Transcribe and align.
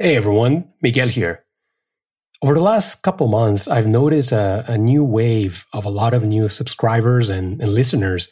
Hey 0.00 0.14
everyone, 0.14 0.68
Miguel 0.80 1.08
here. 1.08 1.44
Over 2.40 2.54
the 2.54 2.60
last 2.60 3.02
couple 3.02 3.26
months, 3.26 3.66
I've 3.66 3.88
noticed 3.88 4.30
a, 4.30 4.64
a, 4.68 4.78
new 4.78 5.02
wave 5.02 5.66
of 5.72 5.84
a 5.84 5.90
lot 5.90 6.14
of 6.14 6.22
new 6.22 6.48
subscribers 6.48 7.28
and, 7.28 7.60
and 7.60 7.74
listeners. 7.74 8.28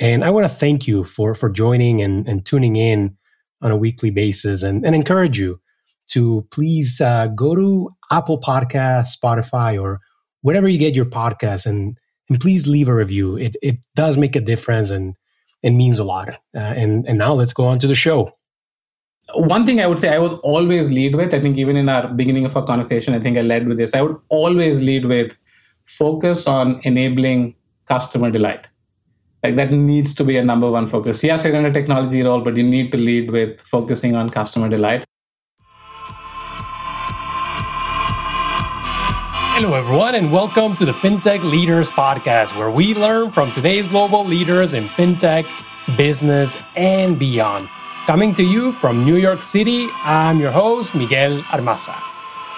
And 0.00 0.24
I 0.24 0.30
want 0.30 0.44
to 0.44 0.52
thank 0.52 0.88
you 0.88 1.04
for, 1.04 1.32
for 1.36 1.50
joining 1.50 2.02
and, 2.02 2.26
and 2.26 2.44
tuning 2.44 2.74
in 2.74 3.16
on 3.62 3.70
a 3.70 3.76
weekly 3.76 4.10
basis 4.10 4.64
and, 4.64 4.84
and 4.84 4.92
encourage 4.92 5.38
you 5.38 5.60
to 6.08 6.48
please 6.50 7.00
uh, 7.00 7.28
go 7.28 7.54
to 7.54 7.90
Apple 8.10 8.40
Podcasts, 8.40 9.16
Spotify, 9.16 9.80
or 9.80 10.00
wherever 10.40 10.66
you 10.66 10.78
get 10.78 10.96
your 10.96 11.06
podcasts 11.06 11.64
and, 11.64 11.96
and 12.28 12.40
please 12.40 12.66
leave 12.66 12.88
a 12.88 12.94
review. 12.94 13.36
It, 13.36 13.54
it 13.62 13.76
does 13.94 14.16
make 14.16 14.34
a 14.34 14.40
difference 14.40 14.90
and 14.90 15.14
it 15.62 15.70
means 15.70 16.00
a 16.00 16.04
lot. 16.04 16.30
Uh, 16.52 16.58
and, 16.58 17.06
and 17.06 17.18
now 17.18 17.34
let's 17.34 17.52
go 17.52 17.66
on 17.66 17.78
to 17.78 17.86
the 17.86 17.94
show 17.94 18.32
one 19.32 19.66
thing 19.66 19.80
I 19.80 19.86
would 19.86 20.00
say 20.00 20.08
I 20.08 20.18
would 20.18 20.38
always 20.40 20.90
lead 20.90 21.16
with, 21.16 21.32
I 21.32 21.40
think 21.40 21.56
even 21.56 21.76
in 21.76 21.88
our 21.88 22.08
beginning 22.08 22.44
of 22.44 22.56
our 22.56 22.64
conversation, 22.64 23.14
I 23.14 23.20
think 23.20 23.38
I 23.38 23.40
led 23.40 23.66
with 23.66 23.78
this. 23.78 23.94
I 23.94 24.02
would 24.02 24.16
always 24.28 24.80
lead 24.80 25.06
with 25.06 25.32
focus 25.86 26.46
on 26.46 26.80
enabling 26.84 27.54
customer 27.88 28.30
delight. 28.30 28.66
Like 29.42 29.56
that 29.56 29.72
needs 29.72 30.14
to 30.14 30.24
be 30.24 30.36
a 30.36 30.44
number 30.44 30.70
one 30.70 30.88
focus. 30.88 31.22
Yes, 31.22 31.44
you're 31.44 31.54
in 31.54 31.66
a 31.66 31.72
technology 31.72 32.22
role, 32.22 32.40
but 32.40 32.56
you 32.56 32.62
need 32.62 32.92
to 32.92 32.98
lead 32.98 33.30
with 33.30 33.60
focusing 33.62 34.14
on 34.14 34.30
customer 34.30 34.68
delight. 34.68 35.04
Hello, 39.56 39.74
everyone, 39.74 40.14
and 40.14 40.32
welcome 40.32 40.74
to 40.76 40.84
the 40.84 40.92
FinTech 40.92 41.42
Leaders 41.44 41.88
Podcast, 41.90 42.56
where 42.56 42.70
we 42.70 42.94
learn 42.94 43.30
from 43.30 43.52
today's 43.52 43.86
global 43.86 44.24
leaders 44.24 44.74
in 44.74 44.88
FinTech, 44.88 45.48
business, 45.96 46.56
and 46.74 47.18
beyond. 47.18 47.68
Coming 48.06 48.34
to 48.34 48.42
you 48.42 48.70
from 48.70 49.00
New 49.00 49.16
York 49.16 49.42
City, 49.42 49.88
I'm 50.02 50.38
your 50.38 50.50
host, 50.50 50.94
Miguel 50.94 51.42
Armaza. 51.44 51.98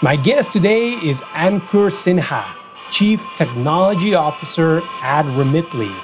My 0.02 0.16
guest 0.16 0.50
today 0.50 0.94
is 0.94 1.22
Ankur 1.34 1.92
Sinha, 1.92 2.52
Chief 2.90 3.24
Technology 3.36 4.16
Officer 4.16 4.82
at 5.00 5.24
Remitly, 5.36 5.96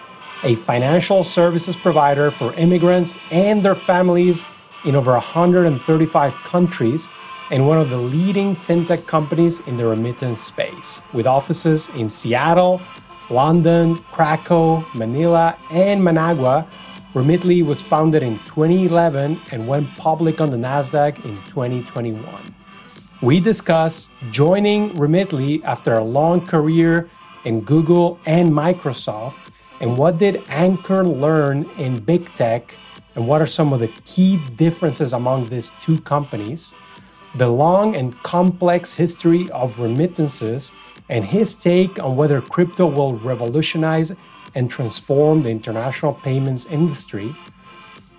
a 0.44 0.54
financial 0.54 1.24
services 1.24 1.74
provider 1.74 2.30
for 2.30 2.54
immigrants 2.54 3.18
and 3.32 3.64
their 3.64 3.74
families 3.74 4.44
in 4.84 4.94
over 4.94 5.10
135 5.10 6.34
countries 6.44 7.08
and 7.50 7.66
one 7.66 7.80
of 7.80 7.90
the 7.90 7.98
leading 7.98 8.54
fintech 8.54 9.08
companies 9.08 9.58
in 9.66 9.76
the 9.76 9.84
remittance 9.84 10.40
space, 10.40 11.02
with 11.12 11.26
offices 11.26 11.88
in 11.96 12.08
Seattle, 12.08 12.80
London, 13.28 13.96
Krakow, 14.12 14.84
Manila, 14.94 15.58
and 15.70 16.04
Managua 16.04 16.64
Remitly 17.14 17.62
was 17.62 17.82
founded 17.82 18.22
in 18.22 18.38
2011 18.44 19.38
and 19.50 19.68
went 19.68 19.94
public 19.96 20.40
on 20.40 20.48
the 20.48 20.56
NASDAQ 20.56 21.22
in 21.26 21.42
2021. 21.44 22.24
We 23.20 23.38
discuss 23.38 24.10
joining 24.30 24.94
Remitly 24.94 25.62
after 25.62 25.92
a 25.92 26.02
long 26.02 26.40
career 26.46 27.10
in 27.44 27.60
Google 27.60 28.18
and 28.24 28.50
Microsoft, 28.50 29.50
and 29.80 29.98
what 29.98 30.16
did 30.16 30.36
Ankur 30.46 31.04
learn 31.20 31.68
in 31.76 32.00
big 32.00 32.34
tech, 32.34 32.78
and 33.14 33.28
what 33.28 33.42
are 33.42 33.46
some 33.46 33.74
of 33.74 33.80
the 33.80 33.88
key 34.06 34.38
differences 34.56 35.12
among 35.12 35.50
these 35.50 35.68
two 35.78 36.00
companies, 36.00 36.72
the 37.34 37.46
long 37.46 37.94
and 37.94 38.20
complex 38.22 38.94
history 38.94 39.50
of 39.50 39.78
remittances, 39.78 40.72
and 41.10 41.26
his 41.26 41.54
take 41.54 42.02
on 42.02 42.16
whether 42.16 42.40
crypto 42.40 42.86
will 42.86 43.18
revolutionize 43.18 44.14
and 44.54 44.70
transform 44.70 45.42
the 45.42 45.50
international 45.50 46.14
payments 46.14 46.66
industry. 46.66 47.34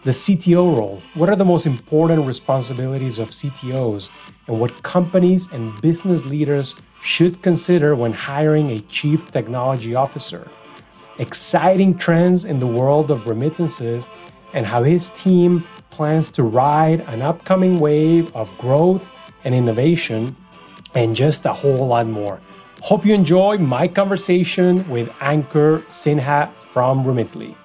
The 0.04 0.12
CTO 0.12 0.78
role. 0.78 1.02
What 1.14 1.30
are 1.30 1.36
the 1.36 1.46
most 1.46 1.66
important 1.66 2.28
responsibilities 2.28 3.20
of 3.20 3.30
CTOs 3.30 4.10
and 4.48 4.60
what 4.60 4.84
companies 4.84 5.50
and 5.52 5.80
business 5.82 6.26
leaders 6.26 6.76
should 7.02 7.42
consider 7.42 7.96
when 7.96 8.12
hiring 8.12 8.72
a 8.72 8.80
chief 8.82 9.32
technology 9.32 9.96
officer? 9.96 10.48
Exciting 11.20 11.98
trends 11.98 12.44
in 12.44 12.60
the 12.60 12.68
world 12.68 13.12
of 13.12 13.28
remittances 13.28 14.10
and 14.54 14.66
how 14.66 14.84
his 14.84 15.10
team 15.12 15.64
plans 15.90 16.28
to 16.30 16.44
ride 16.44 17.02
an 17.02 17.22
upcoming 17.22 17.80
wave 17.80 18.36
of 18.36 18.56
growth 18.58 19.08
and 19.44 19.54
innovation, 19.54 20.36
and 20.96 21.16
just 21.16 21.46
a 21.46 21.54
whole 21.54 21.88
lot 21.88 22.08
more. 22.08 22.40
Hope 22.84 23.06
you 23.06 23.14
enjoy 23.14 23.60
my 23.60 23.88
conversation 23.88 24.86
with 24.90 25.08
Ankur 25.20 25.86
Sinha 25.86 26.54
from 26.60 27.06
Remitly. 27.06 27.56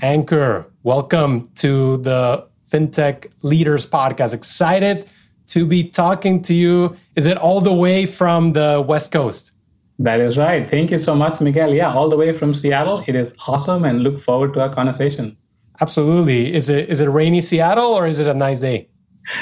Ankur, 0.00 0.64
welcome 0.82 1.50
to 1.56 1.98
the 1.98 2.46
FinTech 2.72 3.26
Leaders 3.42 3.84
Podcast. 3.84 4.32
Excited 4.32 5.10
to 5.48 5.66
be 5.66 5.90
talking 5.90 6.40
to 6.40 6.54
you. 6.54 6.96
Is 7.16 7.26
it 7.26 7.36
all 7.36 7.60
the 7.60 7.74
way 7.74 8.06
from 8.06 8.54
the 8.54 8.82
West 8.88 9.12
Coast? 9.12 9.52
That 9.98 10.18
is 10.18 10.38
right. 10.38 10.70
Thank 10.70 10.90
you 10.90 10.96
so 10.96 11.14
much, 11.14 11.38
Miguel. 11.38 11.74
Yeah, 11.74 11.92
all 11.92 12.08
the 12.08 12.16
way 12.16 12.32
from 12.34 12.54
Seattle. 12.54 13.04
It 13.06 13.14
is 13.14 13.34
awesome 13.46 13.84
and 13.84 14.02
look 14.02 14.22
forward 14.22 14.54
to 14.54 14.60
our 14.62 14.72
conversation. 14.72 15.36
Absolutely. 15.82 16.54
Is 16.54 16.70
it 16.70 16.88
is 16.88 17.00
it 17.00 17.10
rainy 17.10 17.42
Seattle 17.42 17.92
or 17.92 18.06
is 18.06 18.20
it 18.20 18.26
a 18.26 18.32
nice 18.32 18.58
day? 18.58 18.88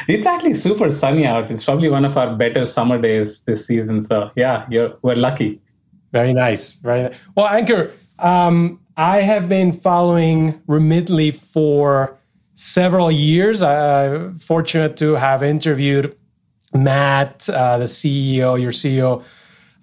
It's 0.06 0.26
actually 0.26 0.54
super 0.54 0.90
sunny 0.90 1.24
out. 1.24 1.50
It's 1.50 1.64
probably 1.64 1.88
one 1.88 2.04
of 2.04 2.16
our 2.16 2.34
better 2.36 2.64
summer 2.64 3.00
days 3.00 3.42
this 3.46 3.66
season. 3.66 4.00
So 4.02 4.30
yeah, 4.36 4.66
we're 5.02 5.16
lucky. 5.16 5.60
Very 6.12 6.32
nice. 6.32 6.74
Very 6.76 7.02
nice. 7.02 7.16
Well, 7.34 7.46
Ankur, 7.46 7.92
um, 8.18 8.80
I 8.96 9.20
have 9.20 9.48
been 9.48 9.72
following 9.72 10.54
Remitly 10.66 11.34
for 11.34 12.18
several 12.54 13.10
years. 13.10 13.62
I'm 13.62 14.38
fortunate 14.38 14.96
to 14.98 15.14
have 15.14 15.42
interviewed 15.42 16.16
Matt, 16.72 17.48
uh, 17.48 17.78
the 17.78 17.84
CEO, 17.84 18.60
your 18.60 18.72
CEO, 18.72 19.22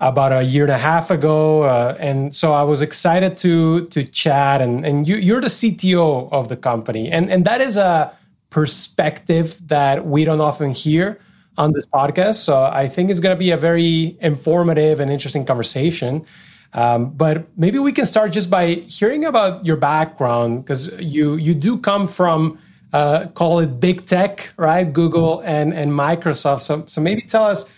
about 0.01 0.33
a 0.33 0.43
year 0.43 0.63
and 0.63 0.73
a 0.73 0.77
half 0.77 1.09
ago, 1.09 1.63
uh, 1.63 1.95
and 1.99 2.35
so 2.35 2.51
I 2.51 2.63
was 2.63 2.81
excited 2.81 3.37
to 3.37 3.85
to 3.87 4.03
chat. 4.03 4.61
And 4.61 4.85
and 4.85 5.07
you, 5.07 5.15
you're 5.15 5.41
the 5.41 5.47
CTO 5.47 6.31
of 6.31 6.49
the 6.49 6.57
company, 6.57 7.09
and 7.09 7.31
and 7.31 7.45
that 7.45 7.61
is 7.61 7.77
a 7.77 8.11
perspective 8.55 9.59
that 9.67 10.05
we 10.05 10.23
don't 10.23 10.39
often 10.39 10.69
hear 10.69 11.19
on 11.57 11.73
this 11.73 11.85
podcast. 11.85 12.35
So 12.35 12.63
I 12.63 12.87
think 12.87 13.09
it's 13.09 13.19
going 13.19 13.35
to 13.35 13.37
be 13.37 13.51
a 13.51 13.57
very 13.57 14.17
informative 14.21 15.01
and 15.01 15.11
interesting 15.11 15.45
conversation. 15.45 16.25
Um, 16.71 17.09
but 17.09 17.49
maybe 17.57 17.79
we 17.79 17.91
can 17.91 18.05
start 18.05 18.31
just 18.31 18.49
by 18.49 18.75
hearing 18.75 19.25
about 19.25 19.65
your 19.65 19.75
background 19.75 20.63
because 20.63 20.89
you 21.01 21.35
you 21.35 21.53
do 21.53 21.77
come 21.77 22.07
from 22.07 22.57
uh, 22.93 23.27
call 23.33 23.59
it 23.59 23.81
big 23.81 24.05
tech, 24.05 24.53
right? 24.55 24.85
Google 24.85 25.41
and 25.41 25.73
and 25.73 25.91
Microsoft. 25.91 26.61
So 26.61 26.85
so 26.87 27.01
maybe 27.01 27.23
tell 27.23 27.43
us, 27.43 27.69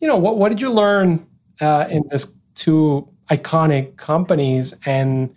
you 0.00 0.08
know, 0.08 0.16
what 0.16 0.36
what 0.36 0.48
did 0.48 0.60
you 0.60 0.70
learn 0.70 1.24
uh, 1.60 1.86
in 1.88 2.02
these 2.10 2.26
two 2.56 3.08
iconic 3.30 3.96
companies 3.96 4.74
and 4.84 5.32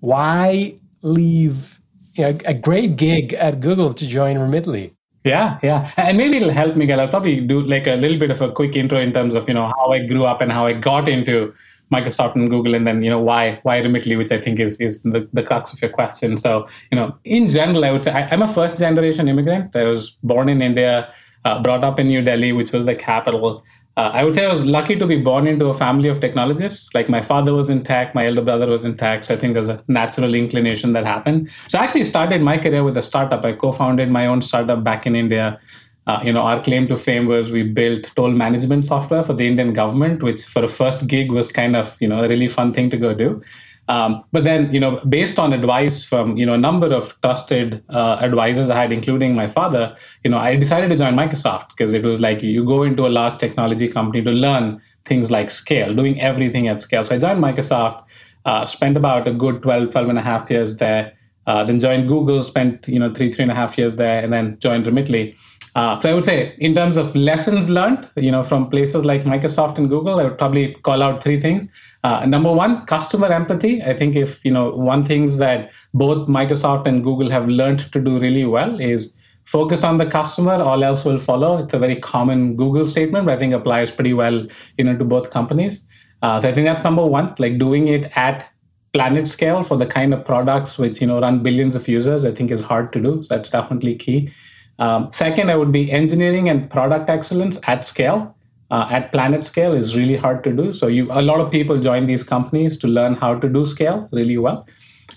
why 0.00 0.78
leave 1.00 1.75
you 2.16 2.24
know, 2.24 2.38
a 2.44 2.54
great 2.54 2.96
gig 2.96 3.34
at 3.34 3.60
Google 3.60 3.92
to 3.94 4.06
join 4.06 4.36
Remitly. 4.36 4.92
Yeah, 5.24 5.58
yeah. 5.62 5.92
And 5.96 6.16
maybe 6.16 6.36
it'll 6.36 6.52
help 6.52 6.76
Miguel. 6.76 7.00
I'll 7.00 7.08
probably 7.08 7.40
do 7.40 7.60
like 7.60 7.86
a 7.86 7.94
little 7.94 8.18
bit 8.18 8.30
of 8.30 8.40
a 8.40 8.52
quick 8.52 8.76
intro 8.76 9.00
in 9.00 9.12
terms 9.12 9.34
of, 9.34 9.48
you 9.48 9.54
know, 9.54 9.72
how 9.76 9.92
I 9.92 10.06
grew 10.06 10.24
up 10.24 10.40
and 10.40 10.52
how 10.52 10.66
I 10.66 10.72
got 10.72 11.08
into 11.08 11.52
Microsoft 11.92 12.36
and 12.36 12.48
Google 12.48 12.74
and 12.74 12.86
then, 12.86 13.02
you 13.02 13.10
know, 13.10 13.20
why 13.20 13.58
why 13.64 13.80
Remitly, 13.80 14.16
which 14.16 14.30
I 14.30 14.40
think 14.40 14.60
is 14.60 14.76
is 14.80 15.02
the, 15.02 15.28
the 15.32 15.42
crux 15.42 15.72
of 15.72 15.82
your 15.82 15.90
question. 15.90 16.38
So, 16.38 16.68
you 16.92 16.96
know, 16.96 17.16
in 17.24 17.48
general, 17.48 17.84
I 17.84 17.90
would 17.90 18.04
say 18.04 18.12
I, 18.12 18.32
am 18.32 18.42
a 18.42 18.52
first 18.52 18.78
generation 18.78 19.28
immigrant. 19.28 19.74
I 19.74 19.84
was 19.84 20.16
born 20.22 20.48
in 20.48 20.62
India, 20.62 21.12
uh, 21.44 21.60
brought 21.60 21.82
up 21.82 21.98
in 21.98 22.06
New 22.06 22.22
Delhi, 22.22 22.52
which 22.52 22.72
was 22.72 22.86
the 22.86 22.94
capital 22.94 23.64
uh, 23.96 24.10
I 24.12 24.24
would 24.24 24.34
say 24.34 24.44
I 24.44 24.52
was 24.52 24.64
lucky 24.64 24.94
to 24.96 25.06
be 25.06 25.16
born 25.16 25.46
into 25.46 25.66
a 25.66 25.74
family 25.74 26.10
of 26.10 26.20
technologists. 26.20 26.94
Like 26.94 27.08
my 27.08 27.22
father 27.22 27.54
was 27.54 27.70
in 27.70 27.82
tech, 27.82 28.14
my 28.14 28.26
elder 28.26 28.42
brother 28.42 28.66
was 28.66 28.84
in 28.84 28.96
tech. 28.96 29.24
So 29.24 29.34
I 29.34 29.38
think 29.38 29.54
there's 29.54 29.68
a 29.68 29.82
natural 29.88 30.34
inclination 30.34 30.92
that 30.92 31.06
happened. 31.06 31.50
So 31.68 31.78
I 31.78 31.84
actually 31.84 32.04
started 32.04 32.42
my 32.42 32.58
career 32.58 32.84
with 32.84 32.96
a 32.98 33.02
startup. 33.02 33.42
I 33.44 33.52
co-founded 33.52 34.10
my 34.10 34.26
own 34.26 34.42
startup 34.42 34.84
back 34.84 35.06
in 35.06 35.16
India. 35.16 35.58
Uh, 36.06 36.20
you 36.22 36.32
know, 36.32 36.42
our 36.42 36.62
claim 36.62 36.86
to 36.88 36.96
fame 36.96 37.26
was 37.26 37.50
we 37.50 37.62
built 37.62 38.10
toll 38.14 38.30
management 38.30 38.86
software 38.86 39.22
for 39.22 39.32
the 39.32 39.46
Indian 39.46 39.72
government, 39.72 40.22
which 40.22 40.44
for 40.44 40.62
a 40.62 40.68
first 40.68 41.06
gig 41.06 41.32
was 41.32 41.50
kind 41.50 41.74
of, 41.74 41.96
you 41.98 42.06
know, 42.06 42.22
a 42.22 42.28
really 42.28 42.48
fun 42.48 42.74
thing 42.74 42.90
to 42.90 42.96
go 42.98 43.14
do. 43.14 43.42
Um, 43.88 44.24
but 44.32 44.44
then, 44.44 44.72
you 44.72 44.80
know, 44.80 45.00
based 45.08 45.38
on 45.38 45.52
advice 45.52 46.04
from, 46.04 46.36
you 46.36 46.44
know, 46.44 46.54
a 46.54 46.58
number 46.58 46.92
of 46.92 47.16
trusted 47.22 47.84
uh, 47.90 48.18
advisors 48.20 48.68
I 48.68 48.80
had, 48.80 48.92
including 48.92 49.34
my 49.34 49.48
father, 49.48 49.96
you 50.24 50.30
know, 50.30 50.38
I 50.38 50.56
decided 50.56 50.88
to 50.90 50.96
join 50.96 51.14
Microsoft 51.14 51.68
because 51.68 51.94
it 51.94 52.02
was 52.02 52.20
like 52.20 52.42
you 52.42 52.64
go 52.64 52.82
into 52.82 53.06
a 53.06 53.08
large 53.08 53.38
technology 53.38 53.88
company 53.88 54.24
to 54.24 54.30
learn 54.30 54.80
things 55.04 55.30
like 55.30 55.50
scale, 55.50 55.94
doing 55.94 56.20
everything 56.20 56.66
at 56.66 56.82
scale. 56.82 57.04
So 57.04 57.14
I 57.14 57.18
joined 57.18 57.42
Microsoft, 57.42 58.04
uh, 58.44 58.66
spent 58.66 58.96
about 58.96 59.28
a 59.28 59.32
good 59.32 59.62
12, 59.62 59.92
12 59.92 60.08
and 60.08 60.18
a 60.18 60.22
half 60.22 60.50
years 60.50 60.76
there, 60.78 61.12
uh, 61.46 61.62
then 61.62 61.78
joined 61.78 62.08
Google, 62.08 62.42
spent, 62.42 62.88
you 62.88 62.98
know, 62.98 63.14
three, 63.14 63.32
three 63.32 63.44
and 63.44 63.52
a 63.52 63.54
half 63.54 63.78
years 63.78 63.94
there, 63.94 64.22
and 64.22 64.32
then 64.32 64.58
joined 64.58 64.84
Remitly. 64.86 65.36
Uh, 65.76 66.00
so 66.00 66.10
I 66.10 66.14
would 66.14 66.24
say, 66.24 66.56
in 66.58 66.74
terms 66.74 66.96
of 66.96 67.14
lessons 67.14 67.68
learned, 67.68 68.08
you 68.16 68.30
know, 68.32 68.42
from 68.42 68.70
places 68.70 69.04
like 69.04 69.24
Microsoft 69.24 69.76
and 69.76 69.88
Google, 69.88 70.18
I 70.18 70.24
would 70.24 70.38
probably 70.38 70.74
call 70.82 71.02
out 71.02 71.22
three 71.22 71.38
things. 71.38 71.68
Uh, 72.06 72.24
number 72.24 72.52
one, 72.52 72.86
customer 72.86 73.26
empathy. 73.32 73.82
I 73.82 73.92
think 73.92 74.14
if 74.14 74.44
you 74.44 74.52
know 74.52 74.70
one 74.70 75.04
things 75.04 75.38
that 75.38 75.72
both 75.92 76.28
Microsoft 76.28 76.86
and 76.86 77.02
Google 77.02 77.28
have 77.30 77.48
learned 77.48 77.80
to 77.90 78.00
do 78.00 78.20
really 78.20 78.44
well 78.44 78.80
is 78.80 79.12
focus 79.44 79.82
on 79.82 79.96
the 79.96 80.06
customer, 80.06 80.52
all 80.52 80.84
else 80.84 81.04
will 81.04 81.18
follow. 81.18 81.58
It's 81.58 81.74
a 81.74 81.80
very 81.80 81.96
common 81.96 82.54
Google 82.54 82.86
statement, 82.86 83.26
but 83.26 83.34
I 83.34 83.38
think 83.40 83.54
applies 83.54 83.90
pretty 83.90 84.12
well, 84.12 84.46
you 84.78 84.84
know, 84.84 84.96
to 84.96 85.04
both 85.04 85.30
companies. 85.30 85.84
Uh, 86.22 86.40
so 86.40 86.48
I 86.48 86.54
think 86.54 86.66
that's 86.66 86.84
number 86.84 87.04
one, 87.04 87.34
like 87.40 87.58
doing 87.58 87.88
it 87.88 88.16
at 88.16 88.46
planet 88.92 89.26
scale 89.26 89.64
for 89.64 89.76
the 89.76 89.86
kind 89.86 90.14
of 90.14 90.24
products 90.24 90.78
which 90.78 91.00
you 91.00 91.08
know 91.08 91.20
run 91.20 91.42
billions 91.42 91.74
of 91.74 91.88
users. 91.88 92.24
I 92.24 92.30
think 92.30 92.52
is 92.52 92.62
hard 92.62 92.92
to 92.92 93.00
do. 93.00 93.24
So 93.24 93.34
that's 93.34 93.50
definitely 93.50 93.96
key. 93.96 94.32
Um, 94.78 95.10
second, 95.12 95.50
I 95.50 95.56
would 95.56 95.72
be 95.72 95.90
engineering 95.90 96.48
and 96.50 96.70
product 96.70 97.10
excellence 97.10 97.58
at 97.66 97.84
scale. 97.84 98.35
Uh, 98.68 98.88
at 98.90 99.12
planet 99.12 99.46
scale 99.46 99.74
is 99.74 99.94
really 99.96 100.16
hard 100.16 100.42
to 100.42 100.52
do. 100.52 100.72
So 100.72 100.88
you 100.88 101.06
a 101.10 101.22
lot 101.22 101.40
of 101.40 101.52
people 101.52 101.76
join 101.76 102.06
these 102.06 102.24
companies 102.24 102.76
to 102.78 102.88
learn 102.88 103.14
how 103.14 103.38
to 103.38 103.48
do 103.48 103.66
scale 103.66 104.08
really 104.12 104.38
well. 104.38 104.66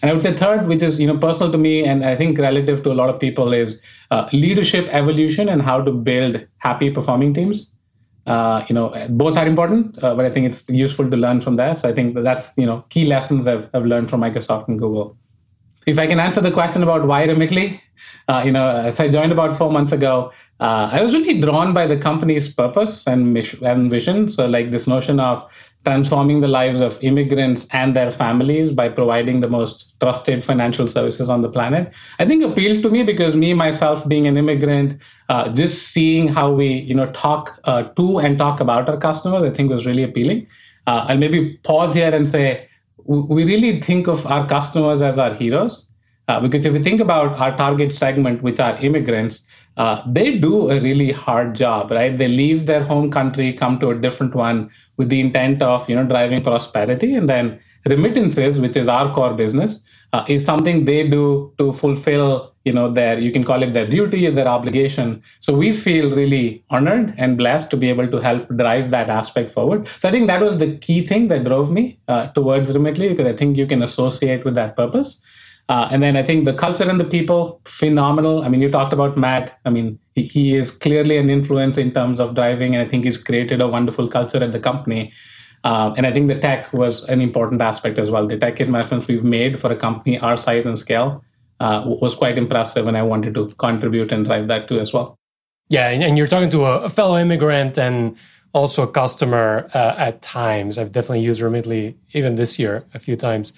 And 0.01 0.11
I 0.11 0.13
would 0.13 0.21
say 0.21 0.33
third, 0.33 0.67
which 0.67 0.83
is 0.83 0.99
you 0.99 1.07
know 1.07 1.17
personal 1.17 1.51
to 1.51 1.57
me 1.57 1.83
and 1.83 2.05
I 2.05 2.15
think 2.15 2.37
relative 2.37 2.83
to 2.83 2.91
a 2.91 2.97
lot 3.01 3.09
of 3.09 3.19
people, 3.19 3.51
is 3.53 3.81
uh, 4.11 4.29
leadership 4.31 4.87
evolution 4.91 5.49
and 5.49 5.61
how 5.61 5.81
to 5.81 5.91
build 5.91 6.45
happy 6.57 6.91
performing 6.91 7.33
teams. 7.33 7.71
Uh, 8.27 8.63
you 8.69 8.75
know, 8.75 8.93
both 9.09 9.35
are 9.35 9.47
important, 9.47 9.97
uh, 10.03 10.13
but 10.13 10.25
I 10.25 10.29
think 10.29 10.45
it's 10.45 10.69
useful 10.69 11.09
to 11.09 11.17
learn 11.17 11.41
from 11.41 11.55
there. 11.55 11.73
So 11.73 11.89
I 11.89 11.93
think 11.93 12.15
that's 12.23 12.47
you 12.55 12.65
know 12.67 12.85
key 12.89 13.05
lessons 13.05 13.47
I've, 13.47 13.67
I've 13.73 13.85
learned 13.85 14.09
from 14.11 14.21
Microsoft 14.21 14.67
and 14.67 14.77
Google. 14.77 15.17
If 15.87 15.97
I 15.97 16.05
can 16.05 16.19
answer 16.19 16.39
the 16.39 16.51
question 16.51 16.83
about 16.83 17.07
why 17.07 17.25
Remitly, 17.25 17.81
uh, 18.27 18.43
you 18.45 18.51
know, 18.51 18.67
as 18.67 18.99
I 18.99 19.09
joined 19.09 19.31
about 19.31 19.57
four 19.57 19.71
months 19.71 19.91
ago, 19.91 20.31
uh, 20.59 20.89
I 20.91 21.01
was 21.01 21.13
really 21.13 21.39
drawn 21.39 21.73
by 21.73 21.87
the 21.87 21.97
company's 21.97 22.49
purpose 22.49 23.07
and 23.07 23.33
mission 23.33 23.65
and 23.65 23.89
vision. 23.89 24.27
So 24.27 24.45
like 24.45 24.71
this 24.71 24.87
notion 24.87 25.19
of 25.19 25.49
transforming 25.85 26.41
the 26.41 26.47
lives 26.47 26.81
of 26.81 27.01
immigrants 27.01 27.65
and 27.71 27.95
their 27.95 28.11
families 28.11 28.71
by 28.71 28.89
providing 28.89 29.39
the 29.39 29.47
most 29.47 29.93
trusted 30.01 30.43
financial 30.43 30.87
services 30.87 31.29
on 31.29 31.41
the 31.41 31.49
planet. 31.49 31.91
I 32.19 32.25
think 32.25 32.43
appealed 32.43 32.83
to 32.83 32.89
me 32.89 33.03
because 33.03 33.35
me 33.35 33.53
myself 33.53 34.05
being 34.07 34.27
an 34.27 34.35
immigrant 34.35 35.01
uh, 35.29 35.47
just 35.53 35.87
seeing 35.87 36.27
how 36.27 36.51
we 36.51 36.67
you 36.67 36.93
know 36.93 37.09
talk 37.11 37.59
uh, 37.63 37.83
to 37.83 38.19
and 38.19 38.37
talk 38.37 38.59
about 38.59 38.89
our 38.89 38.97
customers 38.97 39.49
i 39.49 39.55
think 39.55 39.71
was 39.71 39.85
really 39.85 40.03
appealing. 40.03 40.47
Uh, 40.87 41.05
i'll 41.07 41.17
maybe 41.17 41.57
pause 41.63 41.95
here 41.95 42.13
and 42.13 42.27
say 42.27 42.67
we 43.05 43.43
really 43.45 43.81
think 43.81 44.07
of 44.07 44.25
our 44.27 44.47
customers 44.47 45.01
as 45.01 45.17
our 45.17 45.33
heroes. 45.33 45.85
Uh, 46.27 46.39
because 46.39 46.63
if 46.63 46.73
you 46.73 46.83
think 46.83 47.01
about 47.01 47.39
our 47.39 47.57
target 47.57 47.91
segment 47.91 48.43
which 48.43 48.59
are 48.59 48.77
immigrants 48.85 49.41
uh, 49.77 50.03
they 50.07 50.37
do 50.37 50.69
a 50.69 50.79
really 50.81 51.11
hard 51.11 51.55
job, 51.55 51.91
right? 51.91 52.17
They 52.17 52.27
leave 52.27 52.65
their 52.65 52.83
home 52.83 53.11
country, 53.11 53.53
come 53.53 53.79
to 53.79 53.89
a 53.91 53.95
different 53.95 54.35
one 54.35 54.69
with 54.97 55.09
the 55.09 55.19
intent 55.19 55.61
of, 55.61 55.89
you 55.89 55.95
know, 55.95 56.05
driving 56.05 56.43
prosperity, 56.43 57.15
and 57.15 57.29
then 57.29 57.59
remittances, 57.85 58.59
which 58.59 58.75
is 58.75 58.87
our 58.87 59.13
core 59.13 59.33
business, 59.33 59.79
uh, 60.11 60.25
is 60.27 60.43
something 60.45 60.85
they 60.85 61.07
do 61.07 61.53
to 61.57 61.71
fulfill, 61.71 62.53
you 62.65 62.73
know, 62.73 62.91
their 62.91 63.19
you 63.19 63.31
can 63.31 63.43
call 63.43 63.63
it 63.63 63.73
their 63.73 63.87
duty, 63.87 64.29
their 64.29 64.47
obligation. 64.47 65.21
So 65.39 65.55
we 65.55 65.71
feel 65.71 66.13
really 66.13 66.63
honored 66.69 67.13
and 67.17 67.37
blessed 67.37 67.69
to 67.71 67.77
be 67.77 67.89
able 67.89 68.09
to 68.09 68.17
help 68.17 68.49
drive 68.57 68.91
that 68.91 69.09
aspect 69.09 69.51
forward. 69.51 69.87
So 69.99 70.09
I 70.09 70.11
think 70.11 70.27
that 70.27 70.41
was 70.41 70.57
the 70.57 70.77
key 70.77 71.07
thing 71.07 71.27
that 71.29 71.45
drove 71.45 71.71
me 71.71 71.99
uh, 72.07 72.27
towards 72.31 72.69
Remitly 72.69 73.09
because 73.09 73.31
I 73.31 73.35
think 73.35 73.55
you 73.55 73.67
can 73.67 73.83
associate 73.83 74.43
with 74.43 74.55
that 74.55 74.75
purpose. 74.75 75.21
Uh, 75.69 75.87
and 75.91 76.01
then 76.01 76.17
I 76.17 76.23
think 76.23 76.45
the 76.45 76.53
culture 76.53 76.83
and 76.83 76.99
the 76.99 77.05
people, 77.05 77.61
phenomenal. 77.65 78.43
I 78.43 78.49
mean, 78.49 78.59
you 78.59 78.71
talked 78.71 78.91
about 78.91 79.15
Matt. 79.15 79.59
I 79.65 79.69
mean, 79.69 79.99
he, 80.15 80.23
he, 80.23 80.55
is 80.55 80.71
clearly 80.71 81.17
an 81.17 81.29
influence 81.29 81.77
in 81.77 81.91
terms 81.91 82.19
of 82.19 82.33
driving, 82.33 82.75
and 82.75 82.83
I 82.83 82.89
think 82.89 83.05
he's 83.05 83.19
created 83.19 83.61
a 83.61 83.67
wonderful 83.67 84.07
culture 84.07 84.43
at 84.43 84.51
the 84.51 84.59
company. 84.59 85.13
Uh, 85.63 85.93
and 85.95 86.07
I 86.07 86.11
think 86.11 86.27
the 86.27 86.39
tech 86.39 86.73
was 86.73 87.03
an 87.03 87.21
important 87.21 87.61
aspect 87.61 87.99
as 87.99 88.09
well. 88.09 88.25
The 88.25 88.37
tech 88.37 88.59
investments 88.59 89.07
we've 89.07 89.23
made 89.23 89.59
for 89.59 89.71
a 89.71 89.75
company 89.75 90.17
our 90.17 90.37
size 90.37 90.65
and 90.65 90.79
scale 90.79 91.23
uh, 91.59 91.83
was 91.85 92.15
quite 92.15 92.39
impressive, 92.39 92.87
and 92.87 92.97
I 92.97 93.03
wanted 93.03 93.35
to 93.35 93.49
contribute 93.59 94.11
and 94.11 94.25
drive 94.25 94.47
that 94.47 94.67
too 94.67 94.79
as 94.79 94.91
well. 94.91 95.19
Yeah, 95.67 95.89
and 95.89 96.17
you're 96.17 96.25
talking 96.25 96.49
to 96.49 96.65
a 96.65 96.89
fellow 96.89 97.19
immigrant 97.19 97.77
and 97.77 98.17
also 98.53 98.81
a 98.81 98.87
customer 98.87 99.69
uh, 99.75 99.93
at 99.99 100.23
times. 100.23 100.79
I've 100.79 100.91
definitely 100.91 101.21
used 101.21 101.41
Remitly 101.41 101.95
even 102.13 102.37
this 102.37 102.57
year 102.57 102.85
a 102.95 102.99
few 102.99 103.15
times. 103.15 103.53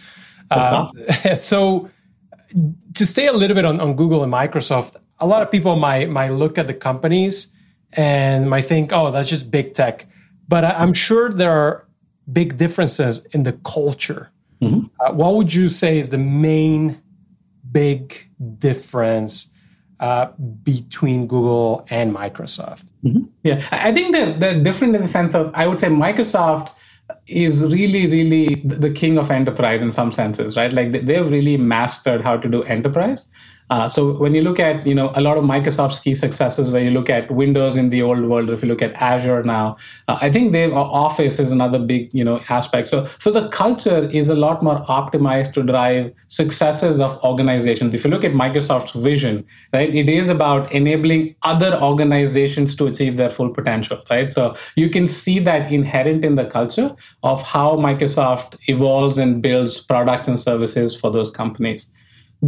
Uh, 0.50 0.86
so 1.36 1.90
to 2.94 3.06
stay 3.06 3.28
a 3.28 3.34
little 3.34 3.56
bit 3.56 3.66
on, 3.66 3.80
on 3.80 3.96
Google 3.96 4.24
and 4.24 4.32
Microsoft, 4.32 4.96
a 5.20 5.28
lot 5.28 5.42
of 5.42 5.52
people 5.52 5.76
might 5.76 6.10
might 6.10 6.30
look 6.30 6.58
at 6.58 6.68
the 6.68 6.74
companies 6.74 7.54
and 7.94 8.50
might 8.50 8.66
think, 8.66 8.92
oh, 8.94 9.12
that's 9.12 9.30
just 9.30 9.52
big 9.52 9.74
tech. 9.74 10.08
But 10.48 10.64
I'm 10.64 10.94
sure 10.94 11.30
there 11.30 11.52
are 11.52 11.88
big 12.32 12.58
differences 12.58 13.26
in 13.32 13.44
the 13.44 13.54
culture. 13.54 14.32
Mm-hmm. 14.62 14.88
Uh, 15.00 15.14
what 15.14 15.36
would 15.36 15.54
you 15.54 15.68
say 15.68 15.98
is 15.98 16.10
the 16.10 16.18
main 16.18 17.02
big 17.72 18.30
difference 18.60 19.52
uh, 20.00 20.28
between 20.64 21.28
Google 21.28 21.86
and 21.90 22.14
Microsoft? 22.14 22.86
Mm-hmm. 23.04 23.24
Yeah, 23.44 23.68
I 23.72 23.92
think 23.92 24.14
they're, 24.14 24.38
they're 24.38 24.64
different 24.64 24.96
in 24.96 25.02
the 25.02 25.08
sense 25.08 25.36
of 25.36 25.52
I 25.54 25.68
would 25.68 25.80
say 25.80 25.88
Microsoft 25.88 26.70
is 27.32 27.64
really, 27.64 28.08
really 28.08 28.56
the 28.56 28.92
king 28.92 29.18
of 29.18 29.32
enterprise 29.32 29.82
in 29.82 29.92
some 29.92 30.12
senses, 30.12 30.58
right? 30.58 30.72
Like 30.72 30.92
they've 30.92 31.30
really 31.30 31.58
mastered 31.58 32.22
how 32.22 32.38
to 32.38 32.48
do 32.48 32.64
enterprise. 32.64 33.26
Uh, 33.72 33.88
so 33.88 34.12
when 34.18 34.36
you 34.36 34.42
look 34.42 34.60
at 34.60 34.86
you 34.86 34.94
know 34.94 35.14
a 35.16 35.22
lot 35.22 35.38
of 35.38 35.46
Microsoft's 35.46 36.02
key 36.02 36.14
successes, 36.14 36.70
where 36.70 36.84
you 36.84 36.92
look 36.92 37.10
at 37.10 37.32
Windows 37.32 37.78
in 37.78 37.90
the 37.90 38.02
old 38.02 38.26
world, 38.26 38.50
or 38.50 38.54
if 38.54 38.62
you 38.62 38.68
look 38.68 38.82
at 38.82 38.94
Azure 39.02 39.44
now, 39.44 39.78
uh, 40.10 40.18
I 40.22 40.30
think 40.30 40.52
they 40.52 40.66
uh, 40.66 40.76
Office 40.76 41.40
is 41.40 41.54
another 41.54 41.80
big 41.80 42.14
you 42.14 42.26
know 42.26 42.42
aspect. 42.50 42.90
So 42.90 43.08
so 43.20 43.32
the 43.32 43.48
culture 43.48 44.10
is 44.10 44.28
a 44.28 44.36
lot 44.36 44.62
more 44.62 44.80
optimized 44.88 45.54
to 45.54 45.64
drive 45.64 46.14
successes 46.28 47.00
of 47.00 47.18
organizations. 47.24 47.94
If 47.94 48.04
you 48.04 48.10
look 48.12 48.26
at 48.26 48.34
Microsoft's 48.34 48.92
vision, 48.92 49.46
right, 49.72 49.96
it 49.96 50.10
is 50.10 50.28
about 50.28 50.70
enabling 50.74 51.34
other 51.44 51.74
organizations 51.82 52.76
to 52.76 52.88
achieve 52.88 53.16
their 53.16 53.30
full 53.30 53.52
potential, 53.52 54.02
right? 54.10 54.34
So 54.34 54.54
you 54.76 54.90
can 54.90 55.08
see 55.08 55.40
that 55.40 55.72
inherent 55.72 56.26
in 56.26 56.36
the 56.36 56.46
culture 56.46 56.94
of 57.24 57.42
how 57.42 57.78
Microsoft 57.78 58.58
evolves 58.68 59.18
and 59.18 59.42
builds 59.42 59.80
products 59.80 60.28
and 60.28 60.38
services 60.38 60.94
for 60.94 61.10
those 61.10 61.32
companies. 61.32 61.88